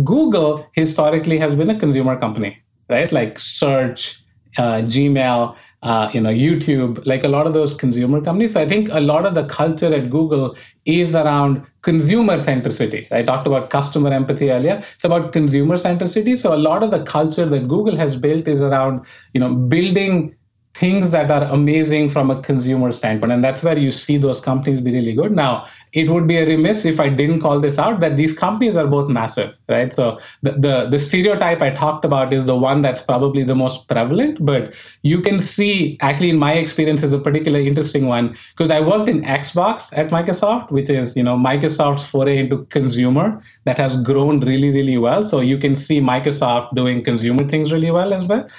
Google 0.04 0.66
historically 0.74 1.38
has 1.38 1.56
been 1.56 1.69
a 1.69 1.78
consumer 1.80 2.18
company, 2.19 2.57
right? 2.90 3.12
Like 3.12 3.40
search, 3.40 4.19
uh, 4.57 4.81
Gmail, 4.81 5.56
uh, 5.84 6.10
you 6.13 6.22
know, 6.22 6.30
YouTube, 6.30 7.06
like 7.06 7.24
a 7.24 7.28
lot 7.28 7.45
of 7.45 7.54
those 7.54 7.74
consumer 7.74 8.22
companies. 8.22 8.54
So 8.54 8.62
I 8.62 8.68
think 8.68 8.90
a 8.92 9.00
lot 9.00 9.25
of 9.25 9.36
the 9.36 9.45
culture 9.45 9.94
at 9.94 10.10
Google 10.10 10.56
is 10.86 11.13
around 11.13 11.66
consumer 11.81 12.40
centricity. 12.40 13.12
I 13.12 13.22
talked 13.24 13.45
about 13.45 13.69
customer 13.69 14.12
empathy 14.12 14.50
earlier. 14.50 14.84
It's 14.95 15.04
about 15.04 15.34
consumer 15.34 15.78
centricity. 15.78 16.40
So 16.40 16.54
a 16.54 16.57
lot 16.57 16.81
of 16.81 16.92
the 16.92 17.04
culture 17.04 17.45
that 17.45 17.68
Google 17.68 17.95
has 17.98 18.16
built 18.16 18.48
is 18.48 18.62
around, 18.62 19.06
you 19.34 19.42
know, 19.42 19.54
building 19.54 20.36
things 20.83 21.12
that 21.12 21.31
are 21.31 21.44
amazing 21.44 22.09
from 22.09 22.30
a 22.30 22.42
consumer 22.42 22.92
standpoint. 22.92 23.31
And 23.31 23.42
that's 23.42 23.63
where 23.63 23.78
you 23.78 23.90
see 23.90 24.18
those 24.18 24.42
companies 24.42 24.81
be 24.81 24.92
really 24.92 25.13
good. 25.13 25.31
Now, 25.31 25.66
it 25.94 26.09
would 26.09 26.28
be 26.28 26.37
a 26.37 26.45
remiss 26.45 26.83
if 26.83 26.99
I 26.99 27.07
didn't 27.07 27.40
call 27.40 27.61
this 27.61 27.78
out 27.78 28.02
that 28.02 28.18
these 28.18 28.33
companies 28.33 28.75
are 28.75 28.87
both 28.87 29.07
massive, 29.09 29.56
right? 29.69 29.94
So 29.94 30.19
the, 30.42 30.52
the, 30.52 30.87
the 30.90 30.99
stereotype 30.99 31.61
I 31.61 31.69
talked 31.69 32.04
about 32.04 32.33
is 32.33 32.45
the 32.45 32.57
one 32.57 32.81
that's 32.81 33.02
probably 33.02 33.44
the 33.44 33.56
most 33.56 33.87
prevalent, 33.87 34.44
but 34.45 34.73
you 35.04 35.21
can 35.21 35.40
see 35.40 35.97
actually 36.02 36.31
in 36.31 36.40
my 36.40 36.54
experience 36.54 37.02
is 37.02 37.13
a 37.13 37.19
particularly 37.19 37.66
interesting 37.66 38.07
one 38.07 38.35
because 38.57 38.69
I 38.69 38.81
worked 38.81 39.07
in 39.07 39.21
Xbox 39.21 39.87
at 39.97 40.09
Microsoft, 40.09 40.69
which 40.71 40.90
is, 40.90 41.16
you 41.16 41.23
know, 41.23 41.37
Microsoft's 41.37 42.06
foray 42.09 42.40
into 42.40 42.66
consumer 42.66 43.42
that 43.63 43.78
has 43.78 43.95
grown 44.02 44.42
really, 44.42 44.71
really 44.71 44.97
well. 44.97 45.23
So 45.23 45.40
you 45.40 45.57
can 45.57 45.78
see 45.78 46.02
Microsoft 46.02 46.75
doing 46.75 47.04
consumer 47.04 47.47
things 47.47 47.71
really 47.71 47.92
well 47.92 48.13
as 48.13 48.25
well. 48.25 48.49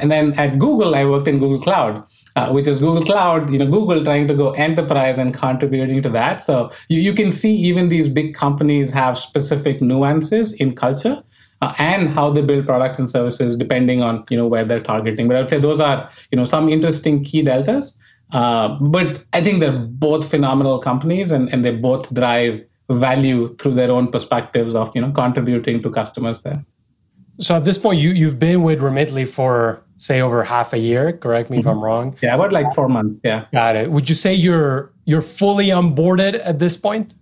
And 0.00 0.10
then 0.10 0.32
at 0.34 0.58
Google, 0.58 0.94
I 0.94 1.04
worked 1.04 1.28
in 1.28 1.38
Google 1.38 1.60
Cloud, 1.60 2.02
uh, 2.36 2.50
which 2.50 2.66
is 2.66 2.80
Google 2.80 3.04
Cloud, 3.04 3.52
you 3.52 3.58
know, 3.58 3.66
Google 3.66 4.04
trying 4.04 4.26
to 4.28 4.34
go 4.34 4.52
enterprise 4.52 5.18
and 5.18 5.34
contributing 5.34 6.02
to 6.02 6.08
that. 6.10 6.42
So 6.42 6.72
you, 6.88 7.00
you 7.00 7.14
can 7.14 7.30
see 7.30 7.54
even 7.54 7.88
these 7.88 8.08
big 8.08 8.34
companies 8.34 8.90
have 8.90 9.18
specific 9.18 9.80
nuances 9.80 10.52
in 10.52 10.74
culture. 10.74 11.22
Uh, 11.62 11.72
and 11.78 12.10
how 12.10 12.28
they 12.28 12.42
build 12.42 12.66
products 12.66 12.98
and 12.98 13.08
services 13.08 13.56
depending 13.56 14.02
on 14.02 14.22
you 14.28 14.36
know 14.36 14.46
where 14.46 14.64
they're 14.64 14.82
targeting. 14.82 15.28
But 15.28 15.36
I 15.36 15.40
would 15.40 15.48
say 15.48 15.58
those 15.58 15.80
are 15.80 16.10
you 16.30 16.36
know 16.36 16.44
some 16.44 16.68
interesting 16.68 17.24
key 17.24 17.42
deltas. 17.42 17.96
Uh, 18.32 18.76
but 18.80 19.24
I 19.32 19.42
think 19.42 19.60
they're 19.60 19.78
both 19.78 20.28
phenomenal 20.28 20.78
companies, 20.80 21.30
and, 21.30 21.50
and 21.52 21.64
they 21.64 21.70
both 21.70 22.12
drive 22.12 22.64
value 22.90 23.54
through 23.56 23.74
their 23.74 23.90
own 23.90 24.10
perspectives 24.10 24.74
of 24.74 24.90
you 24.94 25.00
know 25.00 25.12
contributing 25.12 25.82
to 25.82 25.90
customers 25.90 26.40
there. 26.42 26.64
So 27.40 27.56
at 27.56 27.64
this 27.64 27.78
point, 27.78 28.00
you 28.00 28.10
you've 28.10 28.38
been 28.38 28.62
with 28.62 28.80
Remitly 28.80 29.26
for 29.26 29.83
say 29.96 30.20
over 30.20 30.44
half 30.44 30.72
a 30.72 30.78
year. 30.78 31.12
Correct 31.12 31.50
me 31.50 31.58
mm-hmm. 31.58 31.68
if 31.68 31.72
I'm 31.74 31.82
wrong. 31.82 32.16
Yeah, 32.22 32.34
about 32.34 32.52
like 32.52 32.72
four 32.74 32.88
months. 32.88 33.20
Yeah, 33.24 33.46
got 33.52 33.76
it. 33.76 33.90
Would 33.90 34.08
you 34.08 34.14
say 34.14 34.34
you're 34.34 34.92
you're 35.04 35.22
fully 35.22 35.68
onboarded 35.68 36.40
at 36.44 36.58
this 36.58 36.76
point? 36.76 37.14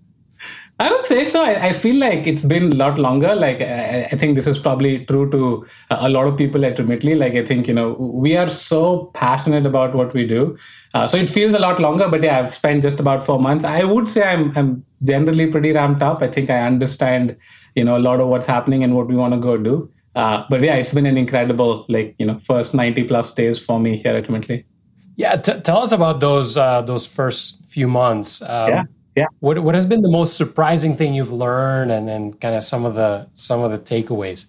I 0.83 0.91
would 0.91 1.07
say 1.07 1.31
so. 1.31 1.41
I, 1.41 1.69
I, 1.69 1.73
feel 1.75 1.95
like 1.97 2.27
it's 2.27 2.43
been 2.43 2.73
a 2.73 2.75
lot 2.75 2.99
longer. 2.99 3.37
Like 3.37 3.61
I, 3.61 4.09
I, 4.11 4.17
think 4.17 4.35
this 4.35 4.49
is 4.49 4.59
probably 4.59 5.05
true 5.05 5.31
to 5.31 5.65
a 5.91 6.09
lot 6.09 6.27
of 6.27 6.37
people 6.37 6.65
at 6.65 6.77
Remitly. 6.77 7.17
Like 7.17 7.35
I 7.35 7.45
think 7.45 7.69
you 7.69 7.75
know 7.75 7.93
we 7.93 8.37
are 8.37 8.51
so 8.51 9.11
passionate 9.15 9.65
about 9.65 9.95
what 9.95 10.13
we 10.13 10.27
do, 10.27 10.57
uh, 10.95 11.07
so 11.07 11.19
it 11.19 11.31
feels 11.31 11.55
a 11.55 11.61
lot 11.61 11.79
longer. 11.79 12.09
But 12.09 12.25
yeah, 12.25 12.41
I've 12.41 12.53
spent 12.53 12.83
just 12.83 12.99
about 12.99 13.25
four 13.25 13.39
months. 13.39 13.65
I 13.65 13.85
would 13.85 14.09
say 14.09 14.23
I'm 14.23 14.53
I'm 14.57 14.85
generally 15.05 15.47
pretty 15.47 15.73
ramped 15.73 16.03
up. 16.03 16.21
I 16.21 16.27
think 16.27 16.51
I 16.51 16.67
understand 16.67 17.37
you 17.77 17.85
know 17.85 17.97
a 17.97 18.03
lot 18.09 18.19
of 18.19 18.27
what's 18.27 18.47
happening 18.47 18.83
and 18.83 18.97
what 18.97 19.07
we 19.07 19.15
want 19.15 19.35
to 19.35 19.41
go 19.41 19.57
do. 19.57 19.89
Uh, 20.15 20.45
but 20.51 20.61
yeah, 20.63 20.75
it's 20.75 20.93
been 20.93 21.07
an 21.07 21.17
incredible, 21.17 21.87
like 21.89 22.15
you 22.19 22.27
know, 22.27 22.41
first 22.47 22.75
ninety 22.75 23.05
plus 23.05 23.33
days 23.33 23.59
for 23.59 23.81
me 23.81 23.97
here 23.97 24.17
at. 24.17 24.29
Yeah, 25.17 25.37
t- 25.37 25.61
tell 25.61 25.79
us 25.79 25.93
about 25.93 26.21
those 26.21 26.57
uh, 26.57 26.83
those 26.83 27.07
first 27.07 27.69
few 27.69 27.89
months. 27.89 28.43
Um, 28.43 28.69
yeah, 28.69 28.83
yeah. 29.17 29.27
What 29.41 29.59
what 29.61 29.75
has 29.75 29.87
been 29.87 30.03
the 30.03 30.11
most 30.11 30.37
surprising 30.37 30.97
thing 30.97 31.15
you've 31.15 31.33
learned, 31.33 31.93
and 31.93 32.09
then 32.09 32.35
kind 32.35 32.55
of 32.55 32.65
some 32.65 32.85
of 32.85 32.95
the 32.95 33.29
some 33.35 33.61
of 33.61 33.71
the 33.71 33.79
takeaways? 33.79 34.47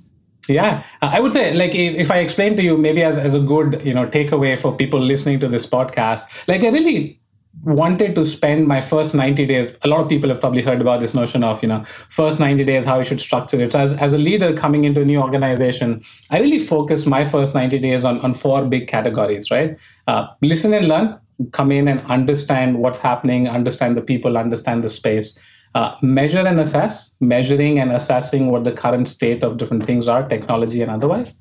Yeah, 0.49 0.83
I 1.01 1.21
would 1.21 1.31
say 1.31 1.53
like 1.53 1.73
if, 1.73 1.95
if 1.95 2.11
I 2.11 2.19
explain 2.19 2.57
to 2.57 2.63
you 2.63 2.77
maybe 2.77 3.01
as, 3.01 3.15
as 3.15 3.33
a 3.33 3.39
good 3.39 3.81
you 3.85 3.93
know 3.93 4.05
takeaway 4.05 4.59
for 4.59 4.75
people 4.75 4.99
listening 4.99 5.39
to 5.39 5.47
this 5.47 5.65
podcast, 5.65 6.23
like 6.47 6.63
I 6.63 6.69
really 6.69 7.19
wanted 7.63 8.15
to 8.15 8.25
spend 8.25 8.67
my 8.67 8.81
first 8.81 9.13
90 9.13 9.45
days 9.45 9.71
a 9.83 9.87
lot 9.87 10.01
of 10.01 10.09
people 10.09 10.29
have 10.29 10.39
probably 10.39 10.61
heard 10.61 10.81
about 10.81 10.99
this 10.99 11.13
notion 11.13 11.43
of 11.43 11.61
you 11.61 11.67
know 11.69 11.83
first 12.09 12.39
90 12.39 12.63
days 12.65 12.83
how 12.83 12.97
you 12.97 13.05
should 13.05 13.21
structure 13.21 13.61
it. 13.61 13.71
So 13.71 13.79
as, 13.79 13.93
as 13.93 14.11
a 14.11 14.17
leader 14.17 14.55
coming 14.55 14.83
into 14.85 15.01
a 15.01 15.05
new 15.05 15.19
organization 15.21 16.03
i 16.29 16.39
really 16.39 16.59
focused 16.59 17.05
my 17.07 17.23
first 17.23 17.53
90 17.53 17.79
days 17.79 18.03
on, 18.03 18.19
on 18.21 18.33
four 18.33 18.65
big 18.65 18.87
categories 18.87 19.51
right? 19.51 19.77
Uh, 20.07 20.27
listen 20.41 20.73
and 20.73 20.87
learn 20.87 21.19
come 21.51 21.71
in 21.71 21.87
and 21.87 21.99
understand 22.09 22.79
what's 22.79 22.99
happening 22.99 23.47
understand 23.47 23.95
the 23.95 24.01
people 24.01 24.37
understand 24.37 24.83
the 24.83 24.89
space. 24.89 25.37
Uh, 25.75 25.95
measure 26.03 26.45
and 26.45 26.59
assess 26.59 27.15
measuring 27.19 27.79
and 27.79 27.91
assessing 27.91 28.51
what 28.51 28.63
the 28.63 28.71
current 28.71 29.07
state 29.07 29.43
of 29.43 29.57
different 29.57 29.85
things 29.85 30.07
are 30.07 30.27
technology 30.27 30.81
and 30.81 30.91
otherwise. 30.91 31.33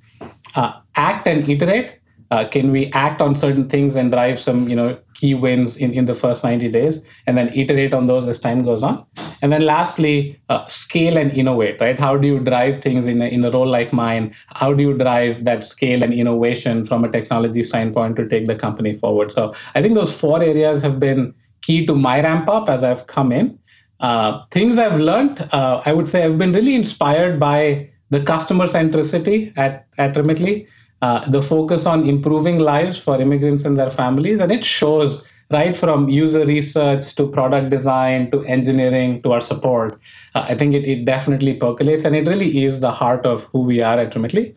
Uh, 0.54 0.72
act 0.96 1.26
and 1.26 1.48
iterate 1.48 1.98
uh, 2.32 2.48
can 2.48 2.72
we 2.72 2.90
act 2.92 3.20
on 3.20 3.36
certain 3.36 3.68
things 3.68 3.94
and 3.94 4.10
drive 4.10 4.40
some 4.40 4.66
you 4.66 4.74
know 4.74 4.98
key 5.14 5.34
wins 5.34 5.76
in, 5.76 5.92
in 5.92 6.06
the 6.06 6.14
first 6.14 6.42
90 6.42 6.68
days 6.70 7.00
and 7.26 7.36
then 7.36 7.52
iterate 7.54 7.92
on 7.92 8.06
those 8.06 8.26
as 8.26 8.40
time 8.40 8.64
goes 8.64 8.82
on? 8.82 9.04
And 9.42 9.52
then 9.52 9.60
lastly 9.66 10.40
uh, 10.48 10.66
scale 10.66 11.18
and 11.18 11.30
innovate 11.32 11.78
right? 11.78 12.00
How 12.00 12.16
do 12.16 12.26
you 12.26 12.40
drive 12.40 12.82
things 12.82 13.04
in 13.04 13.20
a, 13.20 13.26
in 13.26 13.44
a 13.44 13.50
role 13.50 13.66
like 13.66 13.92
mine? 13.92 14.34
How 14.48 14.72
do 14.72 14.82
you 14.82 14.96
drive 14.96 15.44
that 15.44 15.64
scale 15.64 16.02
and 16.02 16.14
innovation 16.14 16.86
from 16.86 17.04
a 17.04 17.12
technology 17.12 17.62
standpoint 17.62 18.16
to 18.16 18.26
take 18.26 18.46
the 18.46 18.54
company 18.54 18.96
forward? 18.96 19.30
So 19.30 19.54
i 19.74 19.82
think 19.82 19.94
those 19.94 20.14
four 20.14 20.42
areas 20.42 20.80
have 20.80 20.98
been 20.98 21.34
key 21.60 21.84
to 21.86 21.94
my 21.94 22.20
ramp 22.22 22.48
up 22.48 22.68
as 22.70 22.82
i've 22.82 23.06
come 23.06 23.30
in. 23.30 23.58
Uh, 24.00 24.44
things 24.50 24.78
i've 24.78 24.98
learned 24.98 25.40
uh, 25.52 25.80
i 25.86 25.92
would 25.92 26.08
say 26.08 26.24
i've 26.24 26.38
been 26.38 26.52
really 26.52 26.74
inspired 26.74 27.38
by 27.38 27.88
the 28.10 28.20
customer 28.20 28.66
centricity 28.66 29.52
at, 29.56 29.86
at 29.98 30.16
remitly 30.16 30.66
uh, 31.02 31.28
the 31.28 31.42
focus 31.42 31.84
on 31.84 32.08
improving 32.08 32.58
lives 32.58 32.96
for 32.96 33.20
immigrants 33.20 33.64
and 33.64 33.76
their 33.76 33.90
families, 33.90 34.40
and 34.40 34.50
it 34.50 34.64
shows 34.64 35.22
right 35.50 35.76
from 35.76 36.08
user 36.08 36.46
research 36.46 37.14
to 37.16 37.28
product 37.28 37.68
design 37.68 38.30
to 38.30 38.42
engineering 38.44 39.20
to 39.22 39.32
our 39.32 39.40
support. 39.40 40.00
Uh, 40.34 40.46
I 40.48 40.54
think 40.54 40.74
it, 40.74 40.88
it 40.88 41.04
definitely 41.04 41.54
percolates, 41.54 42.04
and 42.04 42.16
it 42.16 42.26
really 42.26 42.64
is 42.64 42.80
the 42.80 42.90
heart 42.90 43.26
of 43.26 43.42
who 43.52 43.60
we 43.60 43.82
are 43.82 43.98
at 43.98 44.14
Remitly. 44.14 44.54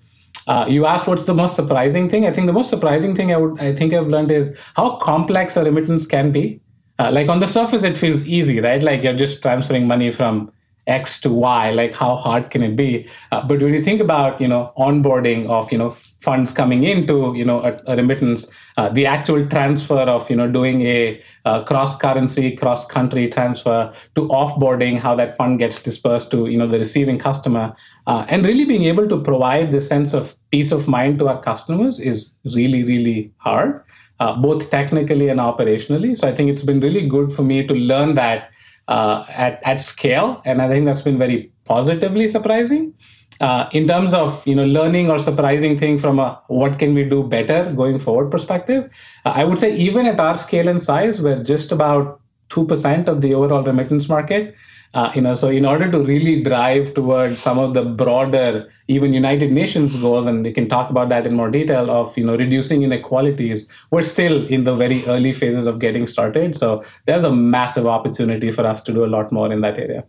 Uh, 0.47 0.65
you 0.69 0.85
asked 0.85 1.07
what's 1.07 1.23
the 1.23 1.33
most 1.33 1.55
surprising 1.55 2.09
thing. 2.09 2.25
I 2.25 2.31
think 2.31 2.47
the 2.47 2.53
most 2.53 2.69
surprising 2.69 3.15
thing 3.15 3.33
I 3.33 3.37
would 3.37 3.59
I 3.59 3.73
think 3.73 3.93
I've 3.93 4.07
learned 4.07 4.31
is 4.31 4.55
how 4.75 4.97
complex 4.97 5.57
a 5.57 5.63
remittance 5.63 6.05
can 6.05 6.31
be. 6.31 6.61
Uh, 6.99 7.11
like 7.11 7.27
on 7.27 7.39
the 7.39 7.47
surface, 7.47 7.83
it 7.83 7.97
feels 7.97 8.23
easy, 8.25 8.61
right? 8.61 8.81
Like 8.81 9.03
you're 9.03 9.15
just 9.15 9.41
transferring 9.41 9.87
money 9.87 10.11
from 10.11 10.51
X 10.87 11.19
to 11.21 11.29
Y. 11.29 11.71
Like 11.71 11.93
how 11.93 12.15
hard 12.15 12.51
can 12.51 12.63
it 12.63 12.75
be? 12.75 13.07
Uh, 13.31 13.45
but 13.47 13.61
when 13.61 13.73
you 13.73 13.83
think 13.83 14.01
about 14.01 14.39
you 14.39 14.47
know 14.47 14.71
onboarding 14.77 15.47
of 15.49 15.71
you 15.71 15.77
know 15.77 15.95
funds 16.25 16.51
coming 16.51 16.83
into 16.83 17.33
you 17.35 17.45
know 17.45 17.61
a, 17.61 17.71
a 17.93 17.95
remittance 17.95 18.47
uh, 18.77 18.89
the 18.89 19.05
actual 19.05 19.47
transfer 19.47 19.99
of 20.15 20.29
you 20.29 20.35
know 20.35 20.49
doing 20.51 20.81
a 20.81 21.21
uh, 21.45 21.63
cross 21.63 21.95
currency 21.97 22.55
cross 22.55 22.85
country 22.85 23.29
transfer 23.29 23.93
to 24.15 24.21
offboarding 24.39 24.99
how 24.99 25.15
that 25.15 25.37
fund 25.37 25.59
gets 25.59 25.81
dispersed 25.81 26.31
to 26.31 26.47
you 26.47 26.57
know 26.57 26.67
the 26.67 26.79
receiving 26.79 27.19
customer 27.19 27.65
uh, 28.07 28.25
and 28.27 28.43
really 28.43 28.65
being 28.65 28.85
able 28.85 29.07
to 29.07 29.21
provide 29.21 29.71
this 29.71 29.87
sense 29.87 30.13
of 30.13 30.35
peace 30.51 30.71
of 30.71 30.87
mind 30.87 31.19
to 31.19 31.27
our 31.27 31.41
customers 31.41 31.99
is 31.99 32.33
really 32.55 32.83
really 32.83 33.31
hard 33.37 33.83
uh, 34.19 34.35
both 34.47 34.69
technically 34.71 35.29
and 35.29 35.39
operationally 35.39 36.17
so 36.17 36.27
i 36.27 36.35
think 36.35 36.49
it's 36.49 36.63
been 36.63 36.79
really 36.79 37.07
good 37.07 37.31
for 37.31 37.43
me 37.43 37.65
to 37.65 37.75
learn 37.93 38.15
that 38.15 38.49
uh, 38.87 39.25
at, 39.29 39.61
at 39.63 39.81
scale 39.81 40.41
and 40.45 40.61
i 40.61 40.67
think 40.67 40.85
that's 40.85 41.01
been 41.01 41.17
very 41.17 41.51
positively 41.65 42.29
surprising. 42.29 42.93
Uh, 43.41 43.67
in 43.73 43.85
terms 43.85 44.13
of 44.13 44.47
you 44.47 44.55
know 44.55 44.63
learning 44.63 45.09
or 45.09 45.19
surprising 45.19 45.77
thing 45.77 45.97
from 45.99 46.19
a 46.19 46.41
what 46.47 46.79
can 46.79 46.93
we 46.93 47.03
do 47.03 47.21
better 47.21 47.73
going 47.73 47.99
forward 47.99 48.31
perspective 48.31 48.89
uh, 49.25 49.33
i 49.35 49.43
would 49.43 49.59
say 49.59 49.75
even 49.75 50.05
at 50.05 50.17
our 50.21 50.37
scale 50.37 50.69
and 50.69 50.81
size 50.81 51.21
we're 51.21 51.43
just 51.43 51.73
about 51.73 52.21
2% 52.49 53.07
of 53.09 53.21
the 53.21 53.33
overall 53.33 53.61
remittance 53.63 54.07
market 54.07 54.55
uh, 54.95 55.11
you 55.15 55.21
know 55.21 55.35
so 55.35 55.49
in 55.49 55.65
order 55.65 55.89
to 55.91 55.99
really 55.99 56.41
drive 56.41 56.93
towards 56.93 57.41
some 57.41 57.59
of 57.59 57.73
the 57.73 57.83
broader 57.83 58.67
even 58.87 59.13
united 59.13 59.51
nations 59.51 59.95
goals 59.97 60.25
and 60.25 60.43
we 60.43 60.51
can 60.51 60.67
talk 60.67 60.89
about 60.89 61.09
that 61.09 61.27
in 61.27 61.35
more 61.35 61.51
detail 61.51 61.91
of 61.91 62.17
you 62.17 62.25
know 62.25 62.35
reducing 62.35 62.81
inequalities 62.83 63.67
we're 63.91 64.07
still 64.15 64.47
in 64.47 64.63
the 64.63 64.73
very 64.73 65.05
early 65.05 65.33
phases 65.33 65.65
of 65.65 65.79
getting 65.79 66.07
started 66.07 66.55
so 66.55 66.83
there's 67.05 67.23
a 67.23 67.31
massive 67.31 67.85
opportunity 67.85 68.51
for 68.51 68.65
us 68.65 68.81
to 68.81 68.91
do 68.93 69.05
a 69.05 69.11
lot 69.17 69.31
more 69.31 69.51
in 69.51 69.61
that 69.61 69.77
area 69.77 70.03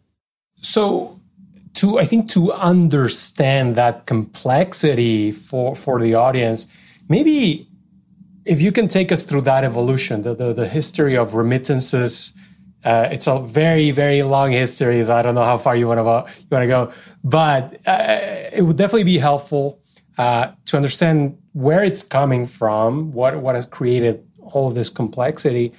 so 0.62 1.16
to 1.76 1.98
I 1.98 2.06
think 2.06 2.30
to 2.30 2.52
understand 2.52 3.76
that 3.76 4.06
complexity 4.06 5.30
for 5.30 5.76
for 5.76 6.00
the 6.00 6.14
audience, 6.14 6.66
maybe 7.08 7.68
if 8.44 8.60
you 8.60 8.72
can 8.72 8.88
take 8.88 9.12
us 9.12 9.22
through 9.22 9.42
that 9.42 9.62
evolution, 9.62 10.22
the 10.22 10.34
the, 10.34 10.52
the 10.52 10.68
history 10.68 11.16
of 11.16 11.34
remittances. 11.34 12.32
Uh, 12.84 13.08
it's 13.10 13.26
a 13.26 13.40
very 13.40 13.90
very 13.90 14.22
long 14.22 14.52
history, 14.52 15.02
so 15.04 15.14
I 15.14 15.22
don't 15.22 15.34
know 15.34 15.44
how 15.44 15.58
far 15.58 15.74
you 15.74 15.88
want 15.88 15.98
to 15.98 16.32
you 16.40 16.48
want 16.50 16.62
to 16.62 16.68
go, 16.68 16.92
but 17.24 17.80
uh, 17.86 18.50
it 18.52 18.62
would 18.62 18.76
definitely 18.76 19.04
be 19.04 19.18
helpful 19.18 19.80
uh, 20.18 20.52
to 20.66 20.76
understand 20.76 21.36
where 21.52 21.82
it's 21.82 22.02
coming 22.02 22.46
from, 22.46 23.12
what 23.12 23.40
what 23.42 23.54
has 23.54 23.66
created 23.66 24.24
all 24.40 24.70
this 24.70 24.88
complexity, 24.88 25.72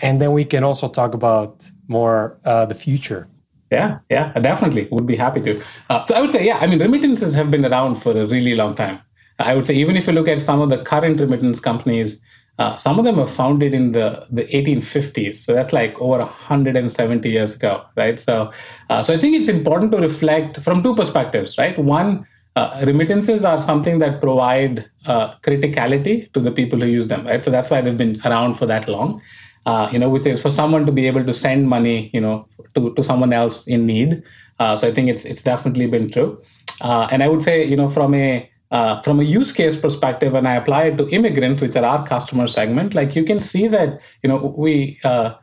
and 0.00 0.20
then 0.20 0.32
we 0.32 0.44
can 0.44 0.64
also 0.64 0.88
talk 0.88 1.14
about 1.14 1.64
more 1.88 2.38
uh, 2.44 2.66
the 2.66 2.74
future. 2.74 3.28
Yeah, 3.70 3.98
yeah, 4.10 4.32
definitely. 4.32 4.88
Would 4.90 5.06
be 5.06 5.16
happy 5.16 5.40
to. 5.42 5.62
Uh, 5.88 6.04
so 6.06 6.14
I 6.14 6.20
would 6.20 6.32
say, 6.32 6.44
yeah, 6.44 6.58
I 6.58 6.66
mean, 6.66 6.80
remittances 6.80 7.34
have 7.34 7.50
been 7.50 7.64
around 7.64 7.96
for 7.96 8.10
a 8.10 8.26
really 8.26 8.56
long 8.56 8.74
time. 8.74 9.00
I 9.38 9.54
would 9.54 9.66
say, 9.66 9.74
even 9.74 9.96
if 9.96 10.06
you 10.06 10.12
look 10.12 10.28
at 10.28 10.40
some 10.40 10.60
of 10.60 10.68
the 10.68 10.78
current 10.78 11.20
remittance 11.20 11.60
companies, 11.60 12.20
uh, 12.60 12.76
some 12.76 12.98
of 12.98 13.06
them 13.06 13.16
were 13.16 13.26
founded 13.26 13.74
in 13.74 13.92
the, 13.92 14.26
the 14.30 14.44
1850s. 14.44 15.36
So 15.36 15.54
that's 15.54 15.72
like 15.72 15.98
over 15.98 16.18
170 16.18 17.28
years 17.28 17.54
ago, 17.54 17.84
right? 17.96 18.20
So, 18.20 18.52
uh, 18.90 19.02
so 19.02 19.14
I 19.14 19.18
think 19.18 19.34
it's 19.40 19.48
important 19.48 19.92
to 19.92 19.98
reflect 19.98 20.62
from 20.62 20.82
two 20.82 20.94
perspectives, 20.94 21.56
right? 21.58 21.78
One, 21.78 22.26
uh, 22.56 22.82
remittances 22.86 23.44
are 23.44 23.62
something 23.62 23.98
that 24.00 24.20
provide 24.20 24.90
uh, 25.06 25.36
criticality 25.38 26.30
to 26.34 26.40
the 26.40 26.52
people 26.52 26.78
who 26.80 26.86
use 26.86 27.06
them, 27.06 27.26
right? 27.26 27.42
So 27.42 27.50
that's 27.50 27.70
why 27.70 27.80
they've 27.80 27.96
been 27.96 28.20
around 28.26 28.54
for 28.54 28.66
that 28.66 28.88
long 28.88 29.22
uh, 29.66 29.88
you 29.92 29.98
know, 29.98 30.08
which 30.08 30.26
is 30.26 30.40
for 30.40 30.50
someone 30.50 30.86
to 30.86 30.92
be 30.92 31.06
able 31.06 31.24
to 31.24 31.34
send 31.34 31.68
money, 31.68 32.10
you 32.14 32.20
know, 32.20 32.48
to, 32.74 32.94
to 32.94 33.04
someone 33.04 33.32
else 33.32 33.66
in 33.66 33.86
need. 33.86 34.22
Uh, 34.58 34.76
so 34.76 34.88
I 34.88 34.94
think 34.94 35.08
it's 35.08 35.24
it's 35.24 35.42
definitely 35.42 35.86
been 35.86 36.10
true. 36.10 36.42
And 36.82 37.22
I 37.22 37.28
would 37.28 37.42
say, 37.42 37.64
you 37.64 37.76
know, 37.76 37.88
from 37.88 38.14
a 38.14 38.49
uh, 38.70 39.02
from 39.02 39.20
a 39.20 39.24
use 39.24 39.52
case 39.52 39.76
perspective, 39.76 40.32
when 40.32 40.46
I 40.46 40.54
apply 40.54 40.84
it 40.84 40.98
to 40.98 41.08
immigrants, 41.08 41.60
which 41.60 41.76
are 41.76 41.84
our 41.84 42.06
customer 42.06 42.46
segment, 42.46 42.94
like 42.94 43.16
you 43.16 43.24
can 43.24 43.40
see 43.40 43.66
that, 43.68 44.00
you 44.22 44.28
know, 44.28 44.54
we 44.56 44.98
uh, 45.04 45.34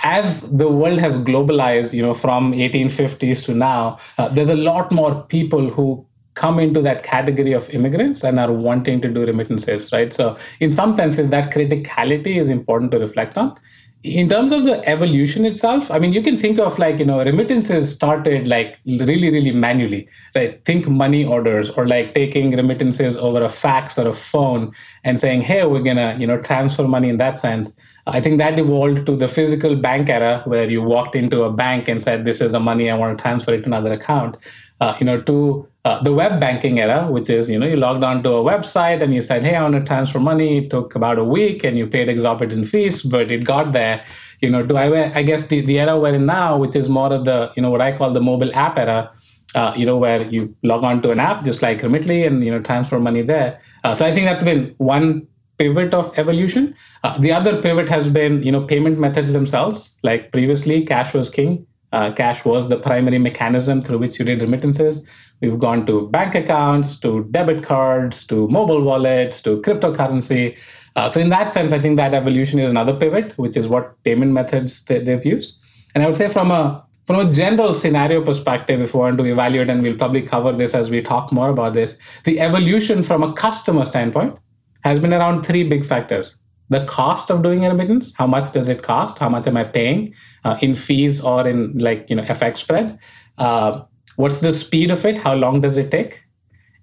as 0.00 0.40
the 0.42 0.68
world 0.68 0.98
has 0.98 1.16
globalized, 1.18 1.92
you 1.92 2.02
know, 2.02 2.14
from 2.14 2.52
1850s 2.52 3.44
to 3.44 3.54
now, 3.54 3.98
uh, 4.18 4.28
there's 4.28 4.48
a 4.48 4.56
lot 4.56 4.92
more 4.92 5.22
people 5.24 5.70
who 5.70 6.04
come 6.34 6.60
into 6.60 6.80
that 6.80 7.02
category 7.02 7.52
of 7.52 7.68
immigrants 7.70 8.22
and 8.22 8.38
are 8.38 8.52
wanting 8.52 9.00
to 9.00 9.08
do 9.08 9.26
remittances, 9.26 9.90
right? 9.92 10.12
So, 10.14 10.38
in 10.60 10.72
some 10.72 10.94
senses, 10.94 11.30
that 11.30 11.52
criticality 11.52 12.36
is 12.38 12.48
important 12.48 12.92
to 12.92 12.98
reflect 12.98 13.36
on. 13.36 13.58
In 14.04 14.28
terms 14.28 14.52
of 14.52 14.62
the 14.64 14.88
evolution 14.88 15.44
itself, 15.44 15.90
I 15.90 15.98
mean, 15.98 16.12
you 16.12 16.22
can 16.22 16.38
think 16.38 16.60
of 16.60 16.78
like, 16.78 17.00
you 17.00 17.04
know, 17.04 17.18
remittances 17.18 17.90
started 17.90 18.46
like 18.46 18.78
really, 18.86 19.28
really 19.28 19.50
manually, 19.50 20.08
right? 20.36 20.64
Think 20.64 20.86
money 20.86 21.24
orders 21.24 21.68
or 21.70 21.88
like 21.88 22.14
taking 22.14 22.52
remittances 22.52 23.16
over 23.16 23.42
a 23.42 23.48
fax 23.48 23.98
or 23.98 24.06
a 24.06 24.14
phone 24.14 24.72
and 25.02 25.18
saying, 25.18 25.40
hey, 25.40 25.66
we're 25.66 25.82
to, 25.82 26.16
you 26.16 26.28
know, 26.28 26.40
transfer 26.40 26.86
money 26.86 27.08
in 27.08 27.16
that 27.16 27.40
sense. 27.40 27.72
I 28.06 28.20
think 28.20 28.38
that 28.38 28.58
evolved 28.58 29.04
to 29.06 29.16
the 29.16 29.28
physical 29.28 29.74
bank 29.74 30.08
era 30.08 30.42
where 30.44 30.70
you 30.70 30.80
walked 30.80 31.16
into 31.16 31.42
a 31.42 31.52
bank 31.52 31.88
and 31.88 32.00
said, 32.00 32.24
this 32.24 32.40
is 32.40 32.52
the 32.52 32.60
money, 32.60 32.90
I 32.90 32.94
want 32.94 33.18
to 33.18 33.22
transfer 33.22 33.52
it 33.52 33.62
to 33.62 33.66
another 33.66 33.92
account. 33.92 34.36
Uh, 34.80 34.96
you 35.00 35.04
know, 35.06 35.20
to 35.20 35.66
uh, 35.84 36.00
the 36.02 36.12
web 36.12 36.38
banking 36.38 36.78
era, 36.78 37.10
which 37.10 37.28
is, 37.28 37.48
you 37.50 37.58
know, 37.58 37.66
you 37.66 37.76
logged 37.76 38.04
on 38.04 38.22
to 38.22 38.30
a 38.30 38.44
website 38.44 39.02
and 39.02 39.12
you 39.14 39.20
said, 39.20 39.42
hey, 39.42 39.56
I 39.56 39.62
want 39.62 39.74
to 39.74 39.84
transfer 39.84 40.20
money. 40.20 40.58
It 40.58 40.70
took 40.70 40.94
about 40.94 41.18
a 41.18 41.24
week 41.24 41.64
and 41.64 41.76
you 41.76 41.86
paid 41.86 42.08
exorbitant 42.08 42.68
fees, 42.68 43.02
but 43.02 43.32
it 43.32 43.44
got 43.44 43.72
there. 43.72 44.04
You 44.40 44.50
know, 44.50 44.62
do 44.62 44.76
I, 44.76 45.12
I 45.18 45.22
guess 45.22 45.46
the, 45.46 45.62
the 45.62 45.80
era 45.80 45.98
we're 45.98 46.14
in 46.14 46.26
now, 46.26 46.58
which 46.58 46.76
is 46.76 46.88
more 46.88 47.12
of 47.12 47.24
the, 47.24 47.52
you 47.56 47.62
know, 47.62 47.70
what 47.70 47.80
I 47.80 47.96
call 47.96 48.12
the 48.12 48.20
mobile 48.20 48.54
app 48.54 48.78
era, 48.78 49.10
uh, 49.54 49.72
you 49.76 49.86
know, 49.86 49.96
where 49.96 50.22
you 50.28 50.54
log 50.62 50.84
on 50.84 51.02
to 51.02 51.10
an 51.10 51.18
app 51.18 51.42
just 51.42 51.62
like 51.62 51.80
Remitly 51.80 52.24
and, 52.26 52.44
you 52.44 52.50
know, 52.50 52.60
transfer 52.60 53.00
money 53.00 53.22
there. 53.22 53.60
Uh, 53.82 53.94
so 53.96 54.06
I 54.06 54.14
think 54.14 54.26
that's 54.26 54.44
been 54.44 54.74
one 54.78 55.26
pivot 55.58 55.92
of 55.92 56.16
evolution. 56.18 56.74
Uh, 57.02 57.18
the 57.18 57.32
other 57.32 57.60
pivot 57.60 57.88
has 57.88 58.08
been, 58.08 58.42
you 58.42 58.52
know, 58.52 58.64
payment 58.64 58.98
methods 58.98 59.32
themselves. 59.32 59.94
Like 60.02 60.30
previously, 60.32 60.84
cash 60.86 61.14
was 61.14 61.30
king. 61.30 61.66
Uh, 61.92 62.12
cash 62.12 62.44
was 62.44 62.68
the 62.68 62.76
primary 62.76 63.18
mechanism 63.18 63.80
through 63.80 63.98
which 63.98 64.18
you 64.18 64.24
did 64.24 64.42
remittances. 64.42 65.00
We've 65.40 65.58
gone 65.58 65.86
to 65.86 66.08
bank 66.08 66.34
accounts, 66.34 66.98
to 67.00 67.24
debit 67.30 67.64
cards, 67.64 68.24
to 68.26 68.48
mobile 68.48 68.82
wallets, 68.82 69.40
to 69.42 69.60
cryptocurrency. 69.62 70.58
Uh, 70.96 71.10
so 71.10 71.20
in 71.20 71.28
that 71.30 71.54
sense, 71.54 71.72
I 71.72 71.80
think 71.80 71.96
that 71.96 72.12
evolution 72.12 72.58
is 72.58 72.70
another 72.70 72.94
pivot, 72.94 73.38
which 73.38 73.56
is 73.56 73.68
what 73.68 74.02
payment 74.04 74.32
methods 74.32 74.82
they, 74.84 74.98
they've 74.98 75.24
used. 75.24 75.54
And 75.94 76.02
I 76.02 76.06
would 76.06 76.16
say 76.16 76.28
from 76.28 76.50
a 76.50 76.84
from 77.06 77.26
a 77.26 77.32
general 77.32 77.72
scenario 77.72 78.22
perspective, 78.22 78.82
if 78.82 78.92
we 78.92 79.00
want 79.00 79.16
to 79.16 79.24
evaluate, 79.24 79.70
and 79.70 79.82
we'll 79.82 79.96
probably 79.96 80.20
cover 80.20 80.52
this 80.52 80.74
as 80.74 80.90
we 80.90 81.00
talk 81.00 81.32
more 81.32 81.48
about 81.48 81.72
this, 81.72 81.96
the 82.24 82.38
evolution 82.38 83.02
from 83.02 83.22
a 83.22 83.32
customer 83.32 83.86
standpoint 83.86 84.36
has 84.84 84.98
been 84.98 85.14
around 85.14 85.42
three 85.42 85.64
big 85.64 85.86
factors. 85.86 86.34
The 86.70 86.84
cost 86.86 87.30
of 87.30 87.42
doing 87.42 87.62
remittance, 87.62 88.12
how 88.14 88.26
much 88.26 88.52
does 88.52 88.68
it 88.68 88.82
cost? 88.82 89.18
How 89.18 89.28
much 89.28 89.46
am 89.46 89.56
I 89.56 89.64
paying 89.64 90.14
uh, 90.44 90.58
in 90.60 90.74
fees 90.74 91.20
or 91.20 91.48
in 91.48 91.78
like, 91.78 92.08
you 92.10 92.16
know, 92.16 92.24
FX 92.24 92.58
spread? 92.58 92.98
Uh, 93.38 93.82
what's 94.16 94.40
the 94.40 94.52
speed 94.52 94.90
of 94.90 95.04
it? 95.06 95.16
How 95.16 95.34
long 95.34 95.60
does 95.60 95.76
it 95.76 95.90
take? 95.90 96.22